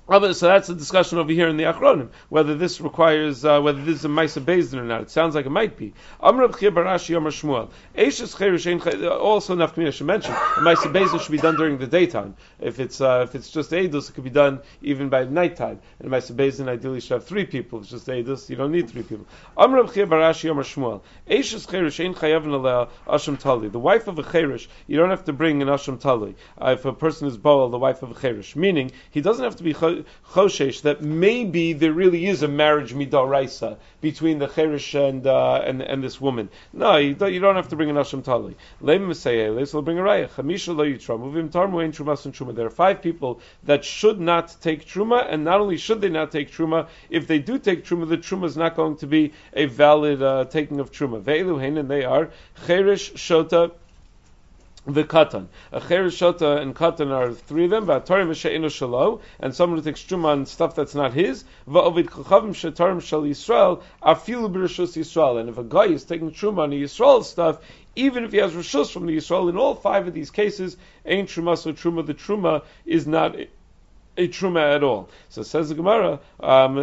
[0.08, 3.96] So that's the discussion over here in the Achronim, whether this requires, uh, whether this
[3.96, 5.02] is a Maisa Bezdin or not.
[5.02, 5.96] It sounds like it might be.
[6.20, 6.46] Also,
[9.56, 12.36] Nafkamina should mention, a Maisa Bezdin should be done during the daytime.
[12.60, 15.80] If it's, uh, if it's just Eidos, it could be done even by nighttime.
[15.98, 17.80] And a Maisa Bezdin ideally should have three people.
[17.80, 19.26] If it's just Eidos, you don't need three people.
[23.72, 26.36] The wife of a Cherish, you don't have to bring an Asham Tali.
[26.62, 28.56] Uh, if a person is Boel, the wife of a Cherish.
[28.56, 29.74] Meaning, he doesn't have to be
[30.31, 35.81] choshesh that maybe there really is a marriage midaraisa between the cherish and, uh, and
[35.81, 36.49] and this woman.
[36.73, 38.55] No, you don't, you don't have to bring an asham tali.
[38.81, 40.29] Let's bring a raya.
[40.29, 41.21] Chamisha lo yitram.
[41.31, 41.86] Uvim tarmu
[42.31, 42.55] truma.
[42.55, 46.31] There are five people that should not take truma, and not only should they not
[46.31, 49.65] take truma, if they do take truma, the truma is not going to be a
[49.65, 51.21] valid uh, taking of truma.
[51.21, 52.29] Ve'elu and they are
[52.67, 53.71] cherish shota
[54.86, 55.48] the katan.
[55.71, 59.84] A shota and katan are three of them, but Tarim she'enu shalo, and someone who
[59.86, 61.43] takes truma on stuff that's not his.
[61.67, 65.39] Va'ovid kachavim she'tarim shal Yisrael, afilu b'rishus Yisrael.
[65.39, 67.60] And if a guy is taking truma on Yisrael stuff,
[67.95, 71.30] even if he has rishus from the Yisrael, in all five of these cases, ain't
[71.30, 72.06] truma so truma.
[72.06, 73.36] The truma is not
[74.17, 75.10] a truma at all.
[75.30, 76.75] So says the Gemara um,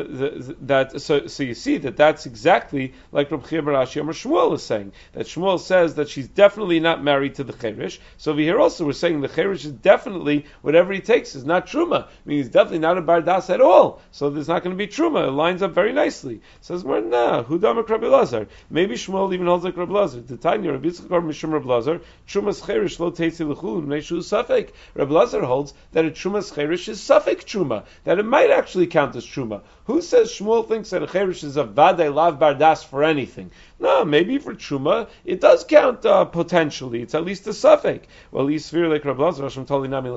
[0.63, 4.63] that so, so you see that that's exactly like Rabbi Chia Barashi or Shmuel is
[4.63, 8.01] saying that Shmuel says that she's definitely not married to the Cherish.
[8.19, 11.67] So over here also we're saying the Cherish is definitely whatever he takes is not
[11.67, 12.05] truma.
[12.05, 14.03] I mean he's definitely not a bardas at all.
[14.11, 15.29] So there's not going to be truma.
[15.29, 16.43] It lines up very nicely.
[16.61, 18.49] Says Gemara, nah, Hudam Rabbi Lazar.
[18.69, 20.21] Maybe Shmuel even holds like Rabbi Lazar.
[20.21, 24.71] The Tanya Rabbi Yitzchak Mishum Rabbi Lazar Trumas Cherish lo teitzi l'chul Neshu Safek.
[24.95, 28.87] Rabbi Lazar holds that a Trumas Cherish is Safek safek truma, that it might actually
[28.87, 29.63] count as truma.
[29.85, 33.51] Who says Shmuel thinks that a cherish is a vade lav bardas for anything?
[33.83, 37.03] No, maybe for truma it does count uh, potentially.
[37.03, 38.03] It's at least a safek.
[38.31, 40.11] Well, he's sphere like Rabbi Lazar from Tali Nami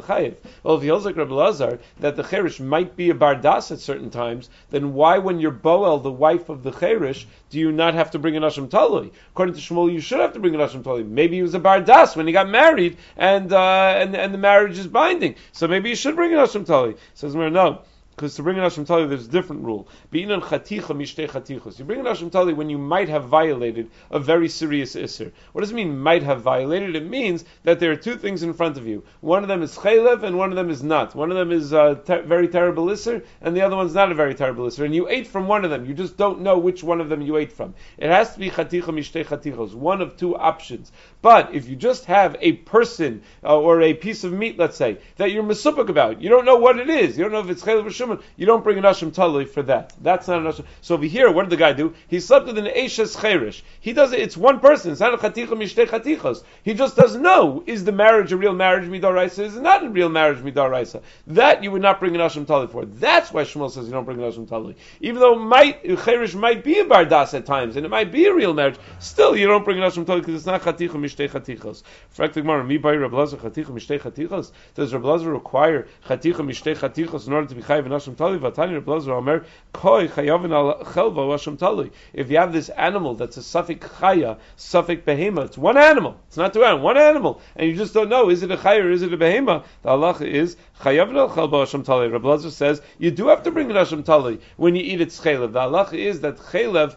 [0.61, 3.79] Well, if he holds like Rabbi Lazar that the cherish might be a bardas at
[3.79, 7.95] certain times, then why, when you're Boel, the wife of the cherish, do you not
[7.95, 9.11] have to bring an asham tali?
[9.31, 11.03] According to Shmuel, you should have to bring an asham tali.
[11.03, 14.77] Maybe he was a bardas when he got married, and uh, and and the marriage
[14.77, 15.33] is binding.
[15.53, 16.97] So maybe you should bring an asham tali.
[17.15, 17.81] Says no.
[18.15, 19.89] Because to bring an Asham Tali, there's a different rule.
[20.09, 21.77] Be'inan chaticha mishtei chatichos.
[21.77, 25.33] You bring an Asham Tali when you might have violated a very serious isser.
[25.51, 26.95] What does it mean, might have violated?
[26.95, 29.03] It means that there are two things in front of you.
[29.19, 31.13] One of them is chaylev, and one of them is not.
[31.13, 34.15] One of them is a ter- very terrible isser, and the other one's not a
[34.15, 34.85] very terrible isser.
[34.85, 35.85] And you ate from one of them.
[35.85, 37.75] You just don't know which one of them you ate from.
[37.97, 40.89] It has to be chaticha mishtei chatichos, one of two options.
[41.25, 44.99] But if you just have a person uh, or a piece of meat, let's say,
[45.17, 47.17] that you're masupik about, you don't know what it is.
[47.17, 48.21] You don't know if it's chaylev or shuman.
[48.37, 49.93] You don't bring an asham tali for that.
[50.03, 50.65] That's not an asham.
[50.81, 51.95] So over here, what did the guy do?
[52.09, 53.63] He slept with an eshes cherish.
[53.79, 54.19] He does it.
[54.19, 54.91] It's one person.
[54.91, 56.43] It's not a chaticha chatichos.
[56.61, 59.45] He just doesn't know is the marriage a real marriage midaraisa?
[59.45, 61.01] Is it not a real marriage midaraisa?
[61.25, 62.85] That you would not bring an asham tali for.
[62.85, 64.75] That's why Shmuel says you don't bring an asham tali.
[65.01, 68.33] Even though might cherish might be a bardas at times, and it might be a
[68.35, 71.83] real marriage, still you don't bring an asham tali because it's not chaticha mishtei chatichos.
[72.09, 74.51] Fact Gemara, mi Rabbi Lazar chaticha mishtei chatichos.
[74.75, 78.37] Does Lazar require chaticha mishtei chatichos in order to be chayiv an asham tali?
[78.37, 81.91] Vatani Lazar Omer koi chayavin al chelva asham tali.
[82.13, 86.19] If you have this animal that's a suffix chaya, suffix behema, it's one animal.
[86.27, 88.83] It's not two animals, one animal, and you just don't know is it a chaya
[88.83, 89.63] or is it a behema.
[89.83, 92.09] The halacha is chayavin al chelva asham tali.
[92.09, 95.53] Lazar says you do have to bring an asham tali when you eat its chaylev.
[95.53, 96.95] The halacha is that chaylev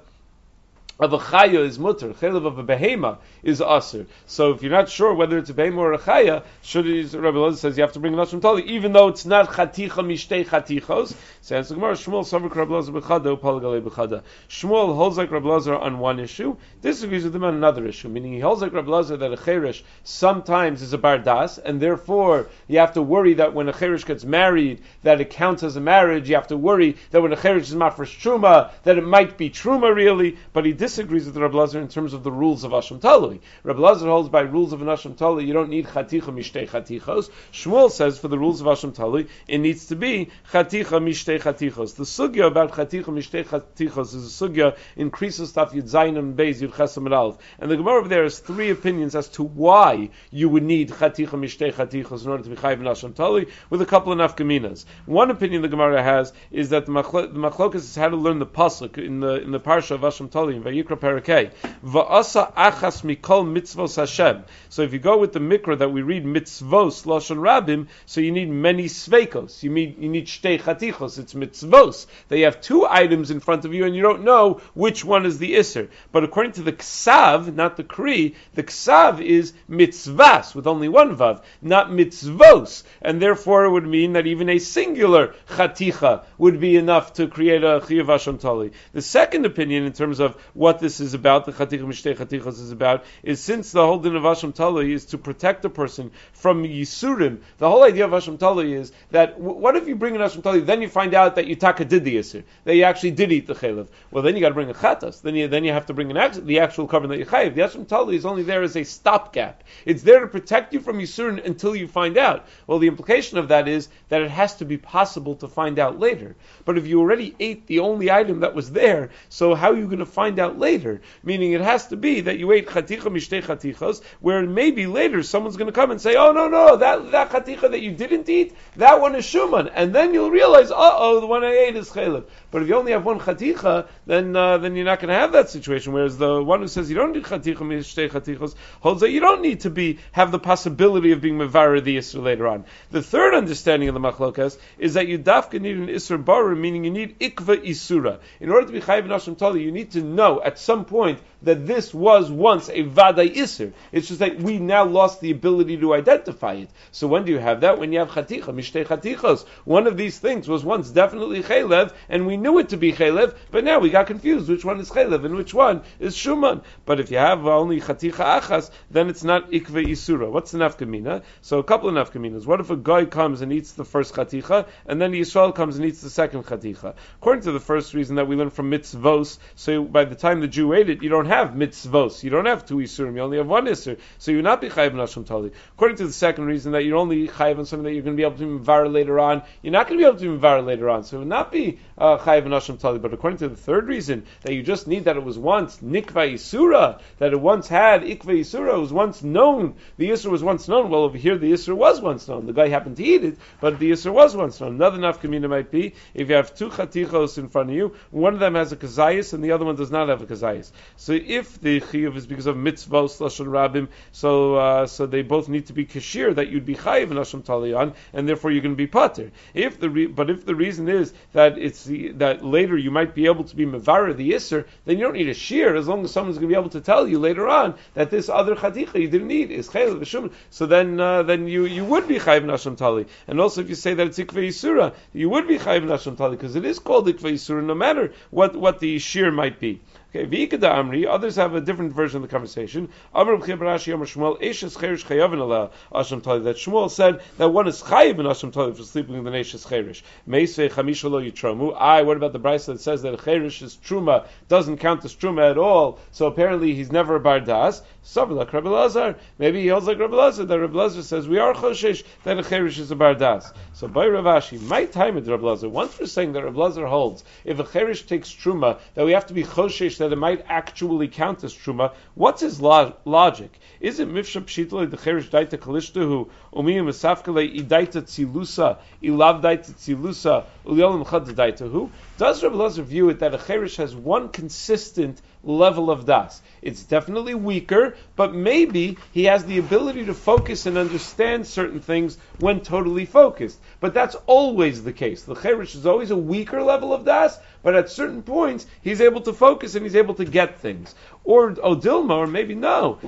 [0.99, 4.07] of a chaya is mutter, chaylev of a behema is aser.
[4.27, 7.57] So if you're not sure whether it's a behema or a chaya, should Rabbi Loza
[7.57, 11.15] says you have to bring an asham tali, even though it's not chaticha mishtei chatichos.
[11.41, 14.23] Says the Gemara, Shmuel savik Rabbi Loza b'chada, upalagalei b'chada.
[14.49, 18.33] Shmuel holds like Rabbi Loza on one issue, disagrees with him on another issue, meaning
[18.33, 22.81] he holds like Rabbi Loza that a cherish sometimes is a bardas, and therefore you
[22.81, 26.29] have to worry that when a cherish gets married, that it counts as a marriage.
[26.29, 29.49] You have to worry that when a cherish is mafresh truma, that it might be
[29.49, 32.99] truma really, but he disagrees with Rabbi Lazar in terms of the rules of Asham
[32.99, 33.41] Talui.
[33.63, 37.29] Rabbi Lazar holds by rules of an Asham Talui, you don't need chaticha mishtei chatichos.
[37.53, 41.95] Shmuel says for the rules of Asham Talui, it needs to be chaticha mishtei chatichos.
[41.97, 46.35] The sugya about chaticha mishtei chatichos is a sugya in Krisus Taf Yud Zayin and
[46.35, 50.49] Beis Yud Chesam and the Gemara over there has three opinions as to why you
[50.49, 53.87] would need chaticha mishtei chatichos in order to be chayiv in Asham Talui, with a
[53.87, 54.87] couple of nafkaminas.
[55.05, 58.97] One opinion the Gemara has is that the machlokas is how to learn the pasuk
[58.97, 61.51] in the in the parsha of Asham Talui in Vayikra Parakeh.
[61.85, 64.45] Va'asa achas mikol mitzvos Hashem.
[64.69, 68.33] So if you go with the mikra that we read mitzvos lashon rabim, so you
[68.33, 69.63] need many sveikos.
[69.63, 71.19] You need you need shtei chatichos.
[71.19, 72.07] It's mitzvos.
[72.29, 75.39] They have two items in front of you, and you don't know which one is
[75.39, 75.89] the iser.
[76.13, 81.17] But according to the ksav, not the kri, the ksav is mitzvas with only one
[81.17, 86.77] vav, not mitzvos, and therefore it would mean that even a singular chaticha would be
[86.77, 88.73] enough to create a chiyuv tali.
[88.93, 92.71] The second opinion in terms of what this is about, the chaticha mishtei chatichos is
[92.71, 96.65] about, is since the whole din of Asham tali is to protect a person from
[96.65, 97.39] yisurim.
[97.59, 100.61] The whole idea of Asham tali is that what if you bring an Asham tali,
[100.61, 103.47] then you find out that you taka did the yisur, that you actually did eat
[103.47, 103.89] the chaylev.
[104.11, 105.23] Well, then you got to bring a chatas.
[105.23, 107.55] Then you then you have to bring an the actual cover that you chayiv.
[107.55, 109.63] The Asham tali is only there as a stopgap.
[109.87, 112.47] It's there to protect you from yisurim until you find out.
[112.67, 115.99] Well, the implication of that is that it has to be possible to find out
[115.99, 116.37] later.
[116.65, 119.87] But if you already ate the only item that was there, so how are you
[119.87, 121.01] going to find out later?
[121.23, 125.57] Meaning it has to be that you ate chaticha mishtei chatichas, where maybe later someone's
[125.57, 128.55] going to come and say, oh no, no, that, that chaticha that you didn't eat,
[128.77, 129.71] that one is shuman.
[129.75, 132.25] And then you'll realize, uh oh, the one I ate is chaylev.
[132.51, 135.33] But if you only have one chaticha, then, uh, then you're not going to have
[135.33, 135.93] that situation.
[135.93, 139.43] Whereas the one who says you don't need chaticha mishtei chatichas holds that you don't
[139.43, 142.65] need to be, have the possibility of being mevarer the Isra later on.
[142.91, 146.85] The third understanding of the machlokas is that you dafka need an Isra baru, meaning
[146.85, 148.21] you need ikva isura.
[148.41, 151.67] In order to be chayiv nashim tali, you need to know at some point that
[151.67, 153.73] this was once a vaday isur.
[153.93, 156.71] It's just that we now lost the ability to identify it.
[156.91, 157.79] So when do you have that?
[157.79, 159.47] When you have chaticha, mishtei chatichos.
[159.65, 163.37] One of these things was once definitely chaylev, and we knew it to be chaylev,
[163.51, 166.63] but now we got confused which one is chaylev and which one is shuman.
[166.85, 170.31] But if you have only chaticha achas, then it's not ikve isura.
[170.31, 171.23] What's the nafkamina?
[171.43, 172.47] So a couple of nafkaminas.
[172.47, 175.77] What if a guy comes and eats the first chaticha, and then the Yisrael comes
[175.77, 176.95] and eats the second chaticha?
[177.21, 180.49] According to the first reason that we learn from mitzvos, so by the time the
[180.49, 182.23] Jew ate it, you don't have mitzvos.
[182.23, 183.15] You don't have two isurim.
[183.15, 183.99] You only have one isur.
[184.19, 185.53] So you're not be chayiv nashim tali.
[185.75, 188.21] According to the second reason that you're only chayiv on something that you're going to
[188.21, 190.89] be able to mivar later on, you're not going to be able to mivar later
[190.91, 191.05] on.
[191.05, 192.99] So it would not be uh, chayiv nashim tali.
[192.99, 196.33] But according to the third reason that you just need that it was once nikva
[196.35, 199.75] isura, that it once had ikva isura, it was once known.
[199.97, 200.91] The isur was once known.
[200.91, 202.47] Well, over here the isur was once known.
[202.47, 204.75] The guy happened to eat it, but the isur was once known.
[204.75, 208.41] Another nafkamina might be if you have two chatichos in front of you, one of
[208.41, 210.71] them has a kazayas and the other one does not have kazayis.
[210.97, 215.49] So if the chiyuv is because of mitzvos lashon rabim, so uh, so they both
[215.49, 218.77] need to be kashir that you'd be chayiv nashon talion, and therefore you're going to
[218.77, 219.31] be pater.
[219.55, 223.15] If the re- but if the reason is that it's the, that later you might
[223.15, 226.05] be able to be mavara the isser, then you don't need a shear as long
[226.05, 229.01] as someone's going to be able to tell you later on that this other chaticha
[229.01, 230.33] you didn't need is chayil v'shum.
[230.51, 233.75] So then uh, then you you would be chayiv nashon tali, and also if you
[233.75, 237.07] say that it's ikve yisura, you would be chayiv nashon tali because it is called
[237.07, 239.81] ikve yisura no matter what what the shear might be.
[240.15, 242.89] Okay, V'ikada Amri, others have a different version of the conversation.
[243.15, 247.69] Amr B'chibarashi Amr Shmuel, Eshes Cherish Chayavin Ala Asham Tali, that Shmuel said that one
[247.69, 250.03] is Chayiv in Asham Tali for sleeping with an Eshes Cherish.
[250.27, 251.77] Meisve Chamisha Lo Yitromu.
[251.79, 255.51] I, what about the Bryce that says that Cherish is Truma, doesn't count as Truma
[255.51, 257.83] at all, so apparently he's never a Bardas.
[258.09, 259.19] Savla Rabbi.
[259.39, 262.43] Maybe he holds like Rabbi Lazar, that Rabbi Lazar says we are Choshesh, that a
[262.43, 263.53] Cherish is a Bardas.
[263.75, 267.23] So by Ravashi, my time with Rabbi Lazar, once we're saying that Rabbi Lazar holds,
[267.45, 271.09] if a Cherish takes Truma, that we have to be Choshesh that it might actually
[271.09, 271.93] count as truma.
[272.15, 273.59] What's his lo- logic?
[273.81, 280.45] Is it mifsha pshitla the cherish daita kalishtahu umiyim masafkale idaita tzilusa ilav daita tzilusa
[280.65, 281.91] ulyolim chad daitahu?
[282.17, 286.43] Does Rabbi Lazar view it that a cherish has one consistent level of das?
[286.63, 292.19] It's definitely weaker, but maybe he has the ability to focus and understand certain things
[292.39, 293.59] when totally focused.
[293.81, 295.23] But that's always the case.
[295.23, 299.21] The cheresh is always a weaker level of das, but at certain points he's able
[299.21, 300.97] to focus and he's able to get things.
[301.23, 302.99] Or Odilma, or maybe no.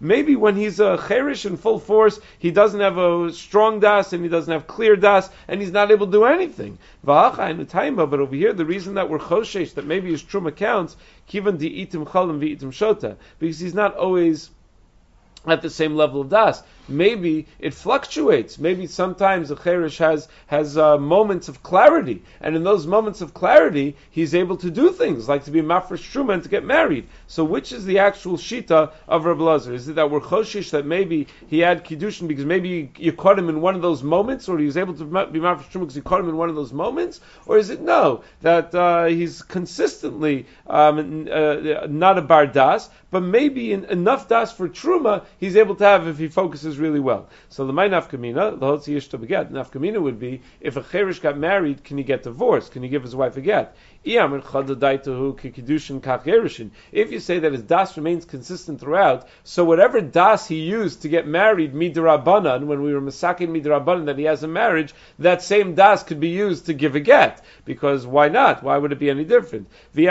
[0.00, 4.22] Maybe when he's a cheresh in full force, he doesn't have a strong das and
[4.22, 6.78] he doesn't have clear das and he's not able to do anything.
[7.02, 10.96] But over here, the reason that we're choshesh, that maybe his truma counts,
[11.28, 14.50] kivan di itim chalim vi itim shota, because he's not always
[15.46, 18.58] at the same level of das maybe it fluctuates.
[18.58, 23.34] Maybe sometimes a cheresh has has uh, moments of clarity, and in those moments of
[23.34, 27.06] clarity, he's able to do things like to be mafresh truma and to get married.
[27.26, 29.74] So, which is the actual shita of Rabbi Lazar?
[29.74, 33.48] Is it that we're choshish that maybe he had kiddushin because maybe you caught him
[33.48, 36.02] in one of those moments, or he was able to be mafresh truma because you
[36.02, 40.46] caught him in one of those moments, or is it no that uh, he's consistently
[40.66, 45.84] um, uh, not a bardas, but maybe in, enough das for truma he's able to
[45.84, 47.28] have if he focuses really well.
[47.48, 51.38] So the my nafkamina, the hotzi yishta beget, nafkamina would be if a cheresh got
[51.38, 52.72] married, can he get divorced?
[52.72, 53.76] Can he give his wife a get?
[54.02, 54.16] If
[57.12, 61.26] you say that his das remains consistent throughout, so whatever das he used to get
[61.26, 66.02] married midrabanan, when we were masakin midrabanan that he has a marriage, that same das
[66.02, 67.44] could be used to give a get.
[67.66, 68.62] Because why not?
[68.62, 69.68] Why would it be any different?
[69.92, 70.02] But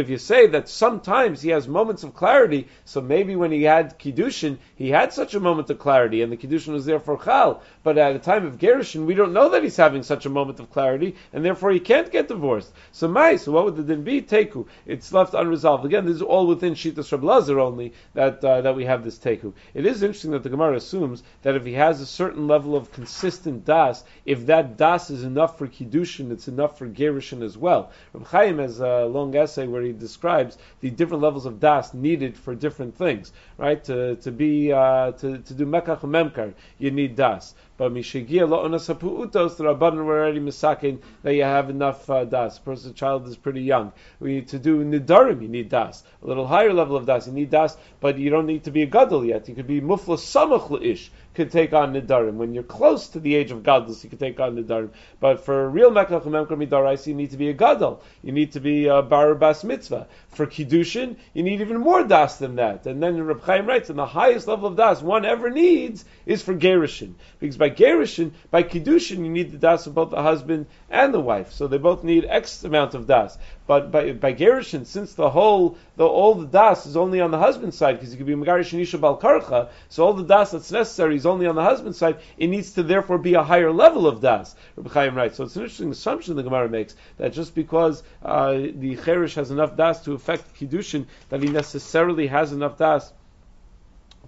[0.00, 3.98] if you say that sometimes he has moments of clarity, so maybe when he had
[3.98, 7.60] kiddushin, he had such a moment of clarity, and the kiddushin was there for chal.
[7.82, 10.30] But at a time of ger and we don't know that he's having such a
[10.30, 12.72] moment of clarity, and therefore he can't get divorced.
[12.92, 14.22] So, Mai, so what would the din be?
[14.22, 14.66] Teku.
[14.86, 15.84] It's left unresolved.
[15.84, 19.18] Again, this is all within Shitas Rab Lazar only that uh, that we have this
[19.18, 19.52] Teku.
[19.74, 22.92] It is interesting that the Gemara assumes that if he has a certain level of
[22.92, 27.90] consistent das, if that das is enough for Kiddushin, it's enough for Gerushin as well.
[28.12, 32.36] Rab Chaim has a long essay where he describes the different levels of das needed
[32.36, 33.82] for different things, right?
[33.84, 37.54] To, to be, uh, to, to do Mekach Memkar, you need das.
[37.78, 42.58] But mishagia lo onasapuutos, the rabbanon were already misakin that you have enough uh, das.
[42.58, 43.92] The child is pretty young.
[44.18, 46.02] We need to do nidarim, you need das.
[46.20, 48.82] A little higher level of das, you need das, but you don't need to be
[48.82, 49.48] a gadol yet.
[49.48, 52.34] You could be mufla samach ish could take on nidarim.
[52.34, 54.90] When you're close to the age of gadlus, you could take on nidarim.
[55.20, 58.02] But for a real mekach memkar you need to be a gadol.
[58.24, 60.08] You need to be a bar mitzvah.
[60.30, 62.86] For kiddushin, you need even more das than that.
[62.86, 66.42] And then Reb Chaim writes, and the highest level of das one ever needs is
[66.42, 70.66] for gerushin, because by gerushin, by kiddushin, you need the das of both the husband
[70.90, 71.52] and the wife.
[71.52, 73.38] So they both need X amount of das.
[73.68, 77.38] But by, by gerushin, since the whole, the, all the das is only on the
[77.38, 80.52] husband's side, because you could be megarish and isha bal karcha, so all the das
[80.52, 82.16] that's necessary is only on the husband's side.
[82.38, 84.56] It needs to therefore be a higher level of das.
[84.76, 85.36] Rabbi Chaim writes.
[85.36, 89.50] So it's an interesting assumption the Gemara makes that just because uh, the cheresh has
[89.50, 93.12] enough das to affect kiddushin, that he necessarily has enough das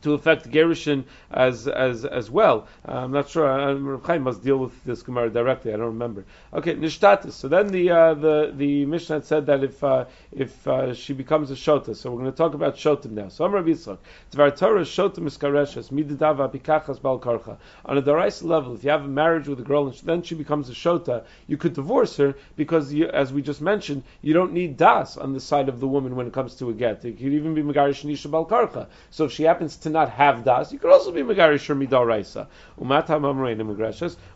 [0.03, 2.67] to affect Gerushin as as as well.
[2.87, 3.49] Uh, I'm not sure.
[3.49, 5.73] Uh, Reb Chaim must deal with this Gemara directly.
[5.73, 6.25] I don't remember.
[6.53, 7.33] Okay, nishtatis.
[7.33, 11.51] So then the uh, the the Mishnah said that if uh, if uh, she becomes
[11.51, 13.29] a shota, so we're going to talk about shotim now.
[13.29, 13.99] So I'm Rabbi Yitzchak.
[14.33, 17.59] Tvar Torah shotim iskareshes mididava pikachas bal karcha.
[17.85, 20.35] On a daraisa level, if you have a marriage with a girl and then she
[20.35, 24.53] becomes a shota, you could divorce her because, you, as we just mentioned, you don't
[24.53, 27.05] need das on the side of the woman when it comes to a get.
[27.05, 28.87] It could even be megarish nisha bal karcha.
[29.11, 32.47] So if she happens to not have das, you could also be megarish or midaraisa.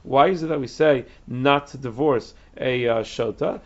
[0.03, 3.61] Why is it that we say not to divorce a uh, shota?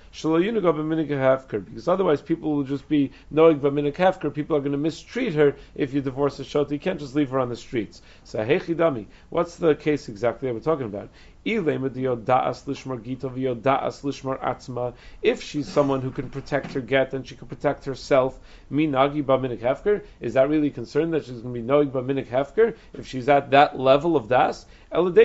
[1.64, 4.33] Because otherwise people will just be knowing b'minik hefker.
[4.33, 6.70] People are going to mistreat her if you divorce a shota.
[6.70, 8.03] You can't just leave her on the streets.
[8.24, 9.07] So hechidami.
[9.31, 11.09] What's the case exactly that we're talking about?
[11.44, 11.64] If
[15.42, 18.38] she's someone who can protect her get and she can protect herself,
[18.73, 22.77] minagi b'minik hefker, is that really concerned that she's going to be knowing b'minik hefker
[22.92, 24.67] if she's at that level of das?
[24.91, 25.23] Of the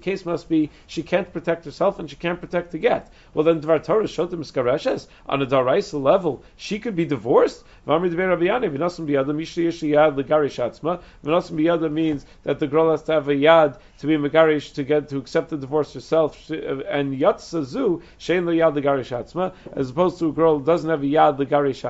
[0.00, 3.12] case must be she can't protect herself and she can't protect the get.
[3.32, 7.62] Well then dvar Torah shotim skareshes on a daraisa level she could be divorced.
[11.60, 15.08] Biyada means that the girl has to have a yad to be megarish to get
[15.10, 16.50] to accept the divorce herself.
[16.50, 21.06] Uh, and yatzazu shein lo yad as opposed to a girl who doesn't have a
[21.06, 21.80] yad legarish.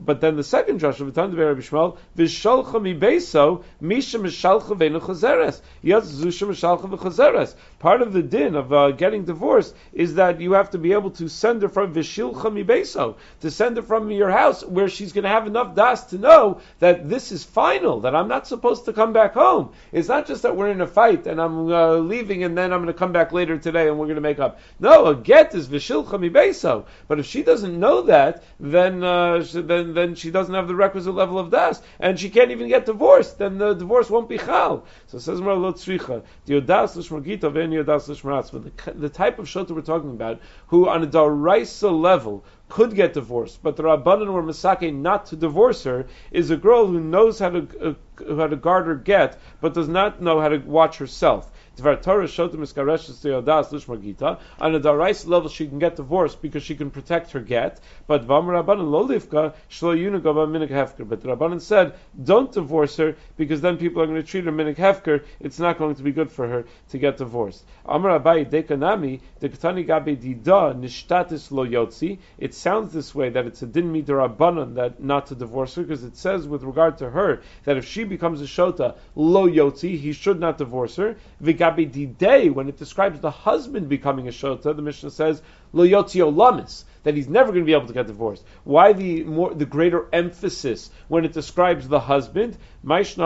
[0.00, 5.14] But then the second Joshua v'tan dvei Rabbi Shmuel v'sholcha mi beiso misha mishalcha v'enu
[5.14, 5.60] chazeres.
[5.84, 7.54] Yatzazu mishalcha v'chazeres.
[7.78, 11.10] Part of the din of uh, getting divorced is that you have to be able
[11.12, 15.12] to send her from v'shilcha mi beiso to send her from your house where she's
[15.12, 18.84] going to have enough das to know that this is final, that I'm not supposed
[18.86, 19.72] to come back home.
[19.92, 22.82] It's not just that we're in a fight and I'm uh, leaving and then I'm
[22.82, 24.60] going to come back later today and we're going to make up.
[24.78, 26.84] No, a get is v'shilcha mi beiso.
[27.08, 30.74] But if she doesn't know that, then uh, she, then then she doesn't have the
[30.74, 33.38] requisite level of das, and she can't even get divorced.
[33.38, 34.84] Then the divorce won't be chal.
[35.06, 39.00] So it says Mar lo tzricha the yodas l'shmagita ven yodas l'shmaratzma.
[39.00, 43.62] The type of shota we're talking about, who on a daraisa level could get divorced,
[43.62, 47.50] but the Rabbanan were Masake not to divorce her, is a girl who knows how
[47.50, 51.50] to, uh, how to guard her get, but does not know how to watch herself.
[51.76, 54.38] Dvar Torah Shotim Iskareshes Teodas Lishmagita.
[54.60, 57.80] On a Darais level, she can get divorced because she can protect her get.
[58.06, 61.08] But Vam Rabbanan Shlo Yunagava Minik Hefker.
[61.08, 64.52] But the Rabbanan said, don't divorce her because then people are going to treat her
[64.52, 65.24] Minik Hefker.
[65.40, 67.64] It's not going to be good for her to get divorced.
[67.86, 72.18] Amar Abai Dekanami Dekatani Gabe Dida Nishtatis Lo Yotzi.
[72.38, 76.04] It sounds this way that it's a din midrabanan that not to divorce her because
[76.04, 80.12] it says with regard to her that if she becomes a shota lo yotzi, he
[80.12, 81.16] should not divorce her.
[81.62, 85.42] Gabi Didei, when it describes the husband becoming a shota, the Mishnah says,
[85.72, 88.44] Lamis, that he's never going to be able to get divorced.
[88.64, 92.56] Why the more the greater emphasis when it describes the husband?
[92.84, 93.18] If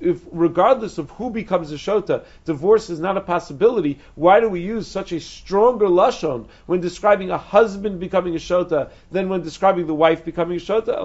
[0.00, 4.60] if regardless of who becomes a shota, divorce is not a possibility, why do we
[4.60, 9.86] use such a stronger lashon when describing a husband becoming a shota than when describing
[9.86, 10.96] the wife becoming a shota?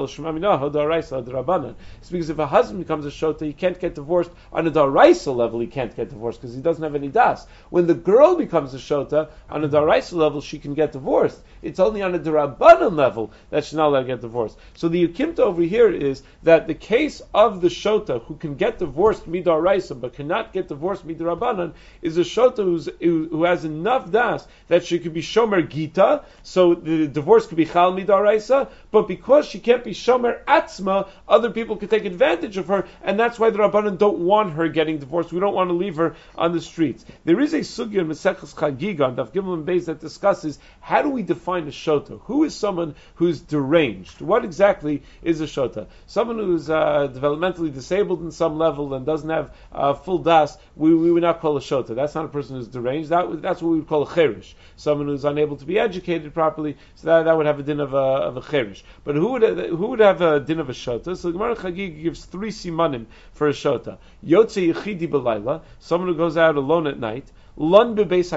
[2.02, 5.34] It's because if a husband becomes a shota, he can't get divorced on a daraisa
[5.36, 5.62] level.
[5.62, 7.46] He can't get divorced because he doesn't have any das.
[7.70, 11.40] When the girl becomes a shota on a daraisa level, she can get divorced.
[11.62, 14.58] It's only on a darabanan level that she's not allowed to get divorced.
[14.76, 18.80] So the yukimta over here is that the case of the shota who can get
[18.80, 22.64] divorced midaraisa but cannot get divorced midarabanan is a shota
[23.00, 27.66] who has enough das that she could be shomer gita, so the divorce could be
[27.66, 32.68] chal midaraisa, but because she can't be shomer atzma, other people could take advantage of
[32.68, 35.32] her, and that's why the rabbanan don't want her getting divorced.
[35.32, 37.06] We don't want to leave her on the streets.
[37.24, 41.10] There is a sugya in Maseches Chagiga on Daf Gimel Beis that discusses how do
[41.10, 42.20] we define a shota?
[42.24, 44.22] Who is someone who's deranged?
[44.22, 45.86] What exactly is a shota?
[46.08, 50.96] Someone who's uh, developmentally disabled in some level and doesn't have uh, full das, we,
[50.96, 51.96] we would not call a shota.
[51.96, 53.10] That's not a person who's deranged.
[53.10, 54.54] That, that's what we would call a cheresh.
[54.78, 57.94] Someone who's unable to be educated properly, so that, that would have a din of
[57.94, 58.82] a, of a cheresh.
[59.04, 61.16] But who would who would have a din of a shota?
[61.16, 64.00] So the Gemara Chagig gives three simanim for a shota.
[64.26, 67.32] Yotze yichidi belayla, someone who goes out alone at night.
[67.58, 68.32] Lon bebeis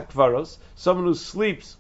[0.75, 1.77] someone who sleeps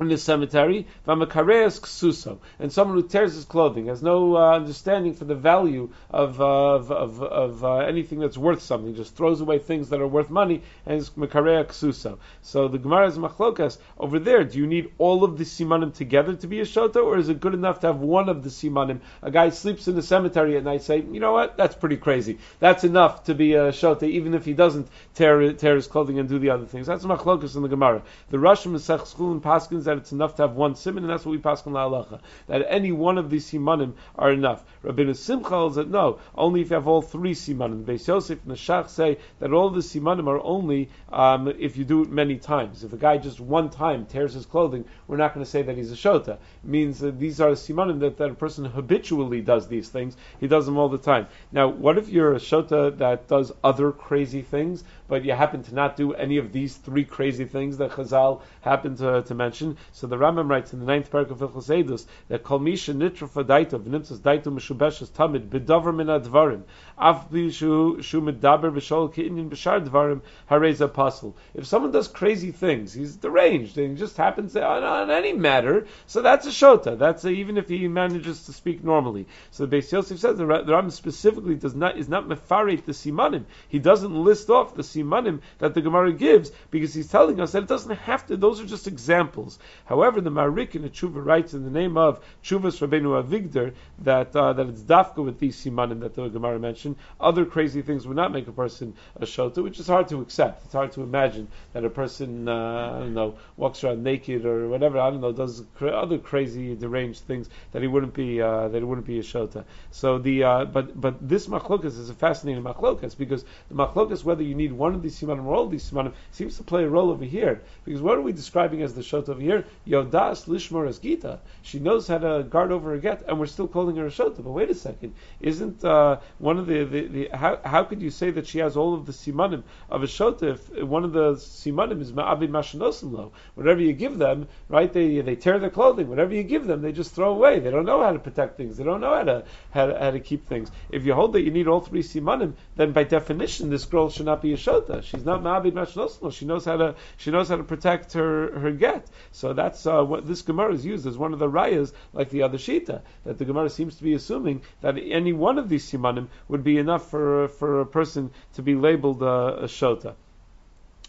[0.00, 5.34] in the cemetery, and someone who tears his clothing has no uh, understanding for the
[5.34, 9.90] value of uh, of, of, of uh, anything that's worth something, just throws away things
[9.90, 12.18] that are worth money, and is makareya ksuso.
[12.40, 14.44] So the Gemara is machlokas over there.
[14.44, 17.40] Do you need all of the simanim together to be a shota, or is it
[17.40, 19.00] good enough to have one of the simanim?
[19.22, 22.38] A guy sleeps in the cemetery at night, say, you know what, that's pretty crazy.
[22.58, 26.28] That's enough to be a shota, even if he doesn't tear tear his clothing and
[26.28, 26.86] do the other things.
[26.86, 28.02] That's machlokas in the Gemara.
[28.30, 29.42] The Rosh Masech Schul and
[29.84, 32.66] That it's enough to have one simon, and that's what we pass on la That
[32.68, 34.64] any one of these simanim are enough.
[34.84, 37.84] Rabbeinu Simcha holds that no, only if you have all three simanim.
[37.84, 41.84] Beis Yosef and the Shach say that all the simanim are only um, if you
[41.84, 42.84] do it many times.
[42.84, 45.76] If a guy just one time tears his clothing, we're not going to say that
[45.76, 46.34] he's a shota.
[46.34, 50.16] It means that these are simanim that, that a person habitually does these things.
[50.40, 51.26] He does them all the time.
[51.50, 55.74] Now, what if you're a shota that does other crazy things, but you happen to
[55.74, 59.76] not do any of these three crazy things that Chazal happened to, to mention?
[59.92, 63.28] So the Rambam writes in the ninth paragraph of Hilchos Edus that Kol Misha Nitra
[63.28, 66.62] Fadaita V'Nimtzas Daitu Meshubeshes Tamid B'Davar Min Advarim
[66.98, 71.36] Af Shu Medaber B'Shol Ke'inyin B'Shar Dvarim Hareza Apostle.
[71.54, 75.32] If someone does crazy things, he's deranged and he just happens to, on, on any
[75.32, 76.98] matter, so that's a shota.
[76.98, 79.26] That's a, even if he manages to speak normally.
[79.50, 82.92] So the Beis Yosef says the, the Rambam specifically does not is not mefarit the
[82.92, 83.44] simanim.
[83.68, 87.64] He doesn't list off the simanim that the Gemara gives because he's telling us that
[87.64, 88.36] it doesn't have to.
[88.36, 89.58] Those are just examples.
[89.86, 94.34] However, the Maharik in the Tshuva writes in the name of Chuvas Rabbeinu Avigdor that
[94.34, 96.96] uh, that it's dafka with these simanim that the Gemara mentioned.
[97.20, 100.64] Other crazy things would not make a person a shota, which is hard to accept.
[100.64, 104.68] It's hard to imagine that a person uh, I don't know walks around naked or
[104.68, 108.68] whatever I don't know does cra- other crazy deranged things that he wouldn't be uh,
[108.68, 109.64] that he wouldn't be a shota.
[109.90, 114.42] So the uh, but but this machlokas is a fascinating machlokas because the machlokas whether
[114.42, 117.10] you need one of these simanim or all these simanim seems to play a role
[117.10, 119.64] over here because what are we describing as the shota over here?
[119.86, 121.38] Yodas lishmor as gita.
[121.62, 124.42] She knows how to guard over her get, and we're still calling her a shota.
[124.42, 128.10] But wait a second, isn't uh, one of the, the, the how, how could you
[128.10, 131.34] say that she has all of the simanim of a shota if one of the
[131.34, 133.32] simanim is ma'abid mashanosim lo?
[133.54, 134.92] Whatever you give them, right?
[134.92, 136.08] They they tear their clothing.
[136.08, 137.60] Whatever you give them, they just throw away.
[137.60, 138.76] They don't know how to protect things.
[138.76, 140.70] They don't know how to how how to keep things.
[140.90, 144.26] If you hold that you need all three simanim, then by definition this girl should
[144.26, 144.71] not be a shota.
[145.02, 148.70] She's not ma'abid mashanosim She knows how to she knows how to protect her her
[148.70, 149.06] get.
[149.30, 152.42] So that's uh, what this Gemara is used as one of the rayas, like the
[152.42, 156.28] other shita, that the Gemara seems to be assuming that any one of these simanim
[156.48, 160.14] would be enough for for a person to be labeled uh, a shota.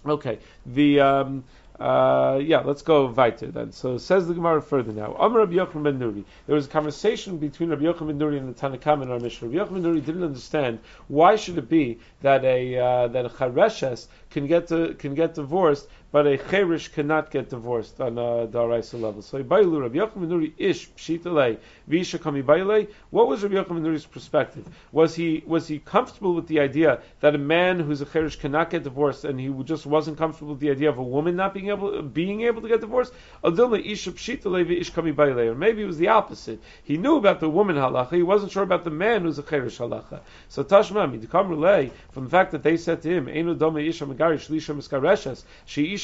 [0.05, 1.45] Okay, the um,
[1.79, 3.71] uh, yeah, let's go weiter then.
[3.71, 5.15] So says the Gemara further now.
[5.17, 6.23] Amr Rabbi Yochanan ben Nuri.
[6.45, 9.19] There was a conversation between Rabbi Yochanan ben Nuri and the Tanna Kamma in our
[9.19, 9.47] Mishnah.
[9.47, 13.29] Rabbi Yochanan ben Nuri didn't understand why should it be that a uh, that a
[13.29, 18.21] chareshes can get to, can get divorced, but a cheresh cannot get divorced on uh,
[18.21, 19.23] a daraisa level.
[19.23, 21.57] So Ibailu Rabbi Yochanan Nuri ish pshitale
[21.89, 22.87] visha kami baile.
[23.09, 24.63] What was Rabbi Yochanan Nuri's perspective?
[24.91, 28.69] Was he was he comfortable with the idea that a man who's a cheresh cannot
[28.69, 31.69] get divorced, and he just wasn't comfortable with the idea of a woman not being
[31.69, 33.11] able being able to get divorced?
[33.43, 35.47] Adilma isha pshitale ish kami baile.
[35.47, 36.61] Or maybe it was the opposite.
[36.83, 38.11] He knew about the woman halacha.
[38.11, 40.19] He wasn't sure about the man who's a cheresh halacha.
[40.47, 44.05] So Tashma midikam relay from the fact that they said to him, Einu doma isha
[44.05, 46.02] megarish lisha miskareshes she isha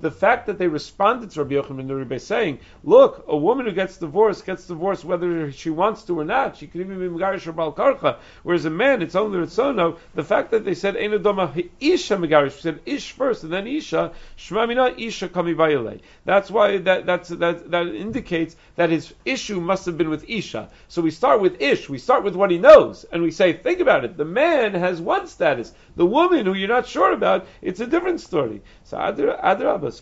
[0.00, 3.72] The fact that they responded to Rabbi Yochanan ben by saying, "Look, a woman who
[3.72, 6.56] gets divorced gets divorced whether she wants to or not.
[6.56, 8.16] She can even be megarish or bal karcha.
[8.42, 9.96] Whereas a man, it's only ritzono.
[10.14, 15.28] The fact that they said isha megarish, said ish first and then isha, shmamina isha
[15.28, 16.00] kami bayile.
[16.24, 20.68] That's why that that's that that indicates that his issue must have been with isha.
[20.88, 21.88] So we start with ish.
[21.88, 24.16] We start with what he knows, and we say, think about it.
[24.16, 25.72] The man has one status.
[25.96, 28.60] The woman who you're not sure about, it's a different story.
[28.82, 29.96] So Adrabas,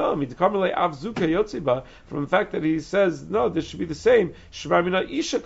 [0.00, 4.34] no, from the fact that he says no, this should be the same.
[4.52, 5.42] Isha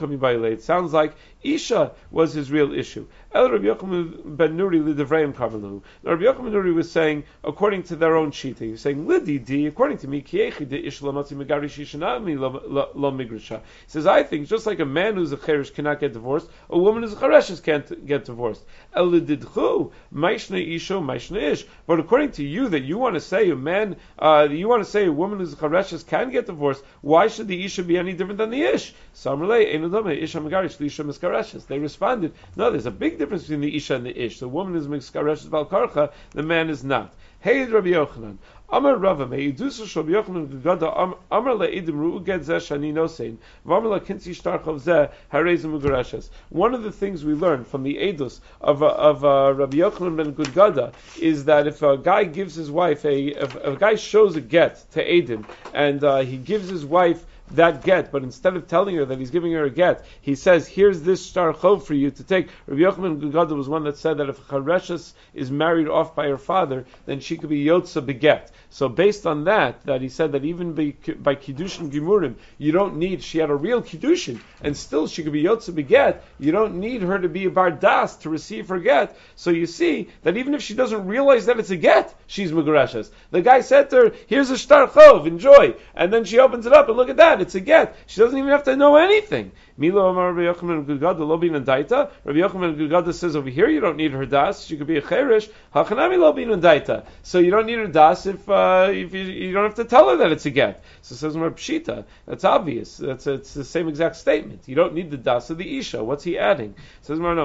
[0.57, 3.07] It sounds like Isha was his real issue.
[3.32, 5.82] El Rabbi Yochanan ben Nuri lidevrayim kavalu.
[6.03, 9.39] Rabbi Yochanan ben Nuri was saying, according to their own shita, he was saying lidi
[9.39, 13.59] di, according to me, kiechi de ish lamati megari shishanami lo migrisha.
[13.59, 16.78] He says, I think just like a man who's a cheresh cannot get divorced, a
[16.78, 18.64] woman who's a chereshes can't get divorced.
[18.95, 21.66] El lididchu, maishna isho, maishna ish.
[21.87, 24.91] But according to you, that you want to say a man, uh, you want to
[24.91, 28.14] say a woman who's a chereshes can get divorced, why should the isha be any
[28.14, 28.95] different than the ish?
[29.14, 31.66] Samrele, enudame, isha megari shlisha miskareshes.
[31.66, 34.41] They responded, no, there's a big difference between the isha and the ish.
[34.41, 37.14] The woman is miskareshes balkarcha, the man is not.
[37.41, 38.39] Hey, Rabbi Yochanan.
[38.68, 43.91] Amar Rava me idusa shel Yochanan Gudgada Amar le'idim ru'u get zeh shani nosein v'amar
[43.91, 46.31] la kinsi shtarchov zeh harezim u'gerashes.
[46.49, 50.35] One of the things we learn from the edus of of uh, Rabbi Yochanan ben
[50.35, 54.41] Gudgada is that if a guy gives his wife a if a guy shows a
[54.41, 58.97] get to Adim and uh, he gives his wife that get, but instead of telling
[58.97, 62.11] her that he's giving her a get, he says, "Here's this star chov for you
[62.11, 66.15] to take." Rabbi Yochanan Gudgada was one that said that if Chareshes is married off
[66.15, 68.51] by her father, then she could be Yotza beget.
[68.71, 72.97] So based on that, that he said that even by, by kiddushin gimurim, you don't
[72.97, 73.23] need.
[73.23, 76.25] She had a real kiddushin, and still she could be Yotza beget.
[76.39, 79.17] You don't need her to be a bardas to receive her get.
[79.37, 83.11] So you see that even if she doesn't realize that it's a get, she's megareshes.
[83.31, 86.73] The guy said to her, "Here's a star chov, enjoy," and then she opens it
[86.73, 87.97] up and look at that that, it's a get.
[88.07, 89.53] She doesn't even have to know anything.
[89.79, 92.11] Milo Amar Rabbi Yochanan Gudgada Lobin and Daita.
[92.24, 94.64] Rabbi Yochanan Gudgada says over here you don't need her das.
[94.64, 95.51] She could be a cheresh.
[95.74, 97.05] Hachanami Lobin and Daita.
[97.22, 100.09] So you don't need her das if uh, if you, you, don't have to tell
[100.09, 100.83] her that it's a get.
[101.03, 102.05] So it says Mar Pshita.
[102.24, 102.97] That's obvious.
[102.97, 104.62] That's it's the same exact statement.
[104.66, 106.03] You don't need the das of the isha.
[106.03, 106.70] What's he adding?
[106.70, 107.45] It says Mar no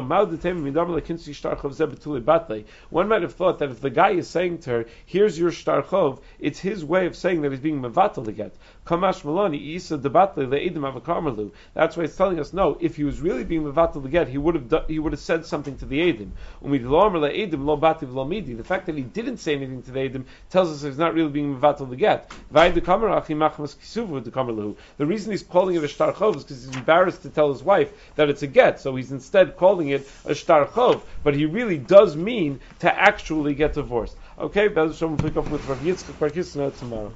[2.90, 6.22] One might have thought that if the guy is saying to her, "Here's your shtarchov,"
[6.40, 8.56] it's his way of saying that he's being mevatel the get.
[8.86, 9.22] Kamash
[9.54, 11.52] Isa debatle.
[11.74, 12.78] That's why it's telling us no.
[12.80, 15.76] If he was really being mevatel get, he would have he would have said something
[15.78, 16.30] to the edim.
[18.58, 21.32] The fact that he didn't say anything to the edim tells us he's not really
[21.32, 22.32] being mevatel the get.
[24.98, 27.92] The reason he's calling it a shtarchov is because he's embarrassed to tell his wife
[28.18, 31.02] that it's a get, so he's instead calling it a shtarchov.
[31.24, 34.16] But he really does mean to actually get divorced.
[34.38, 37.12] Okay, Bez will pick up with Rav Yitzchak tomorrow.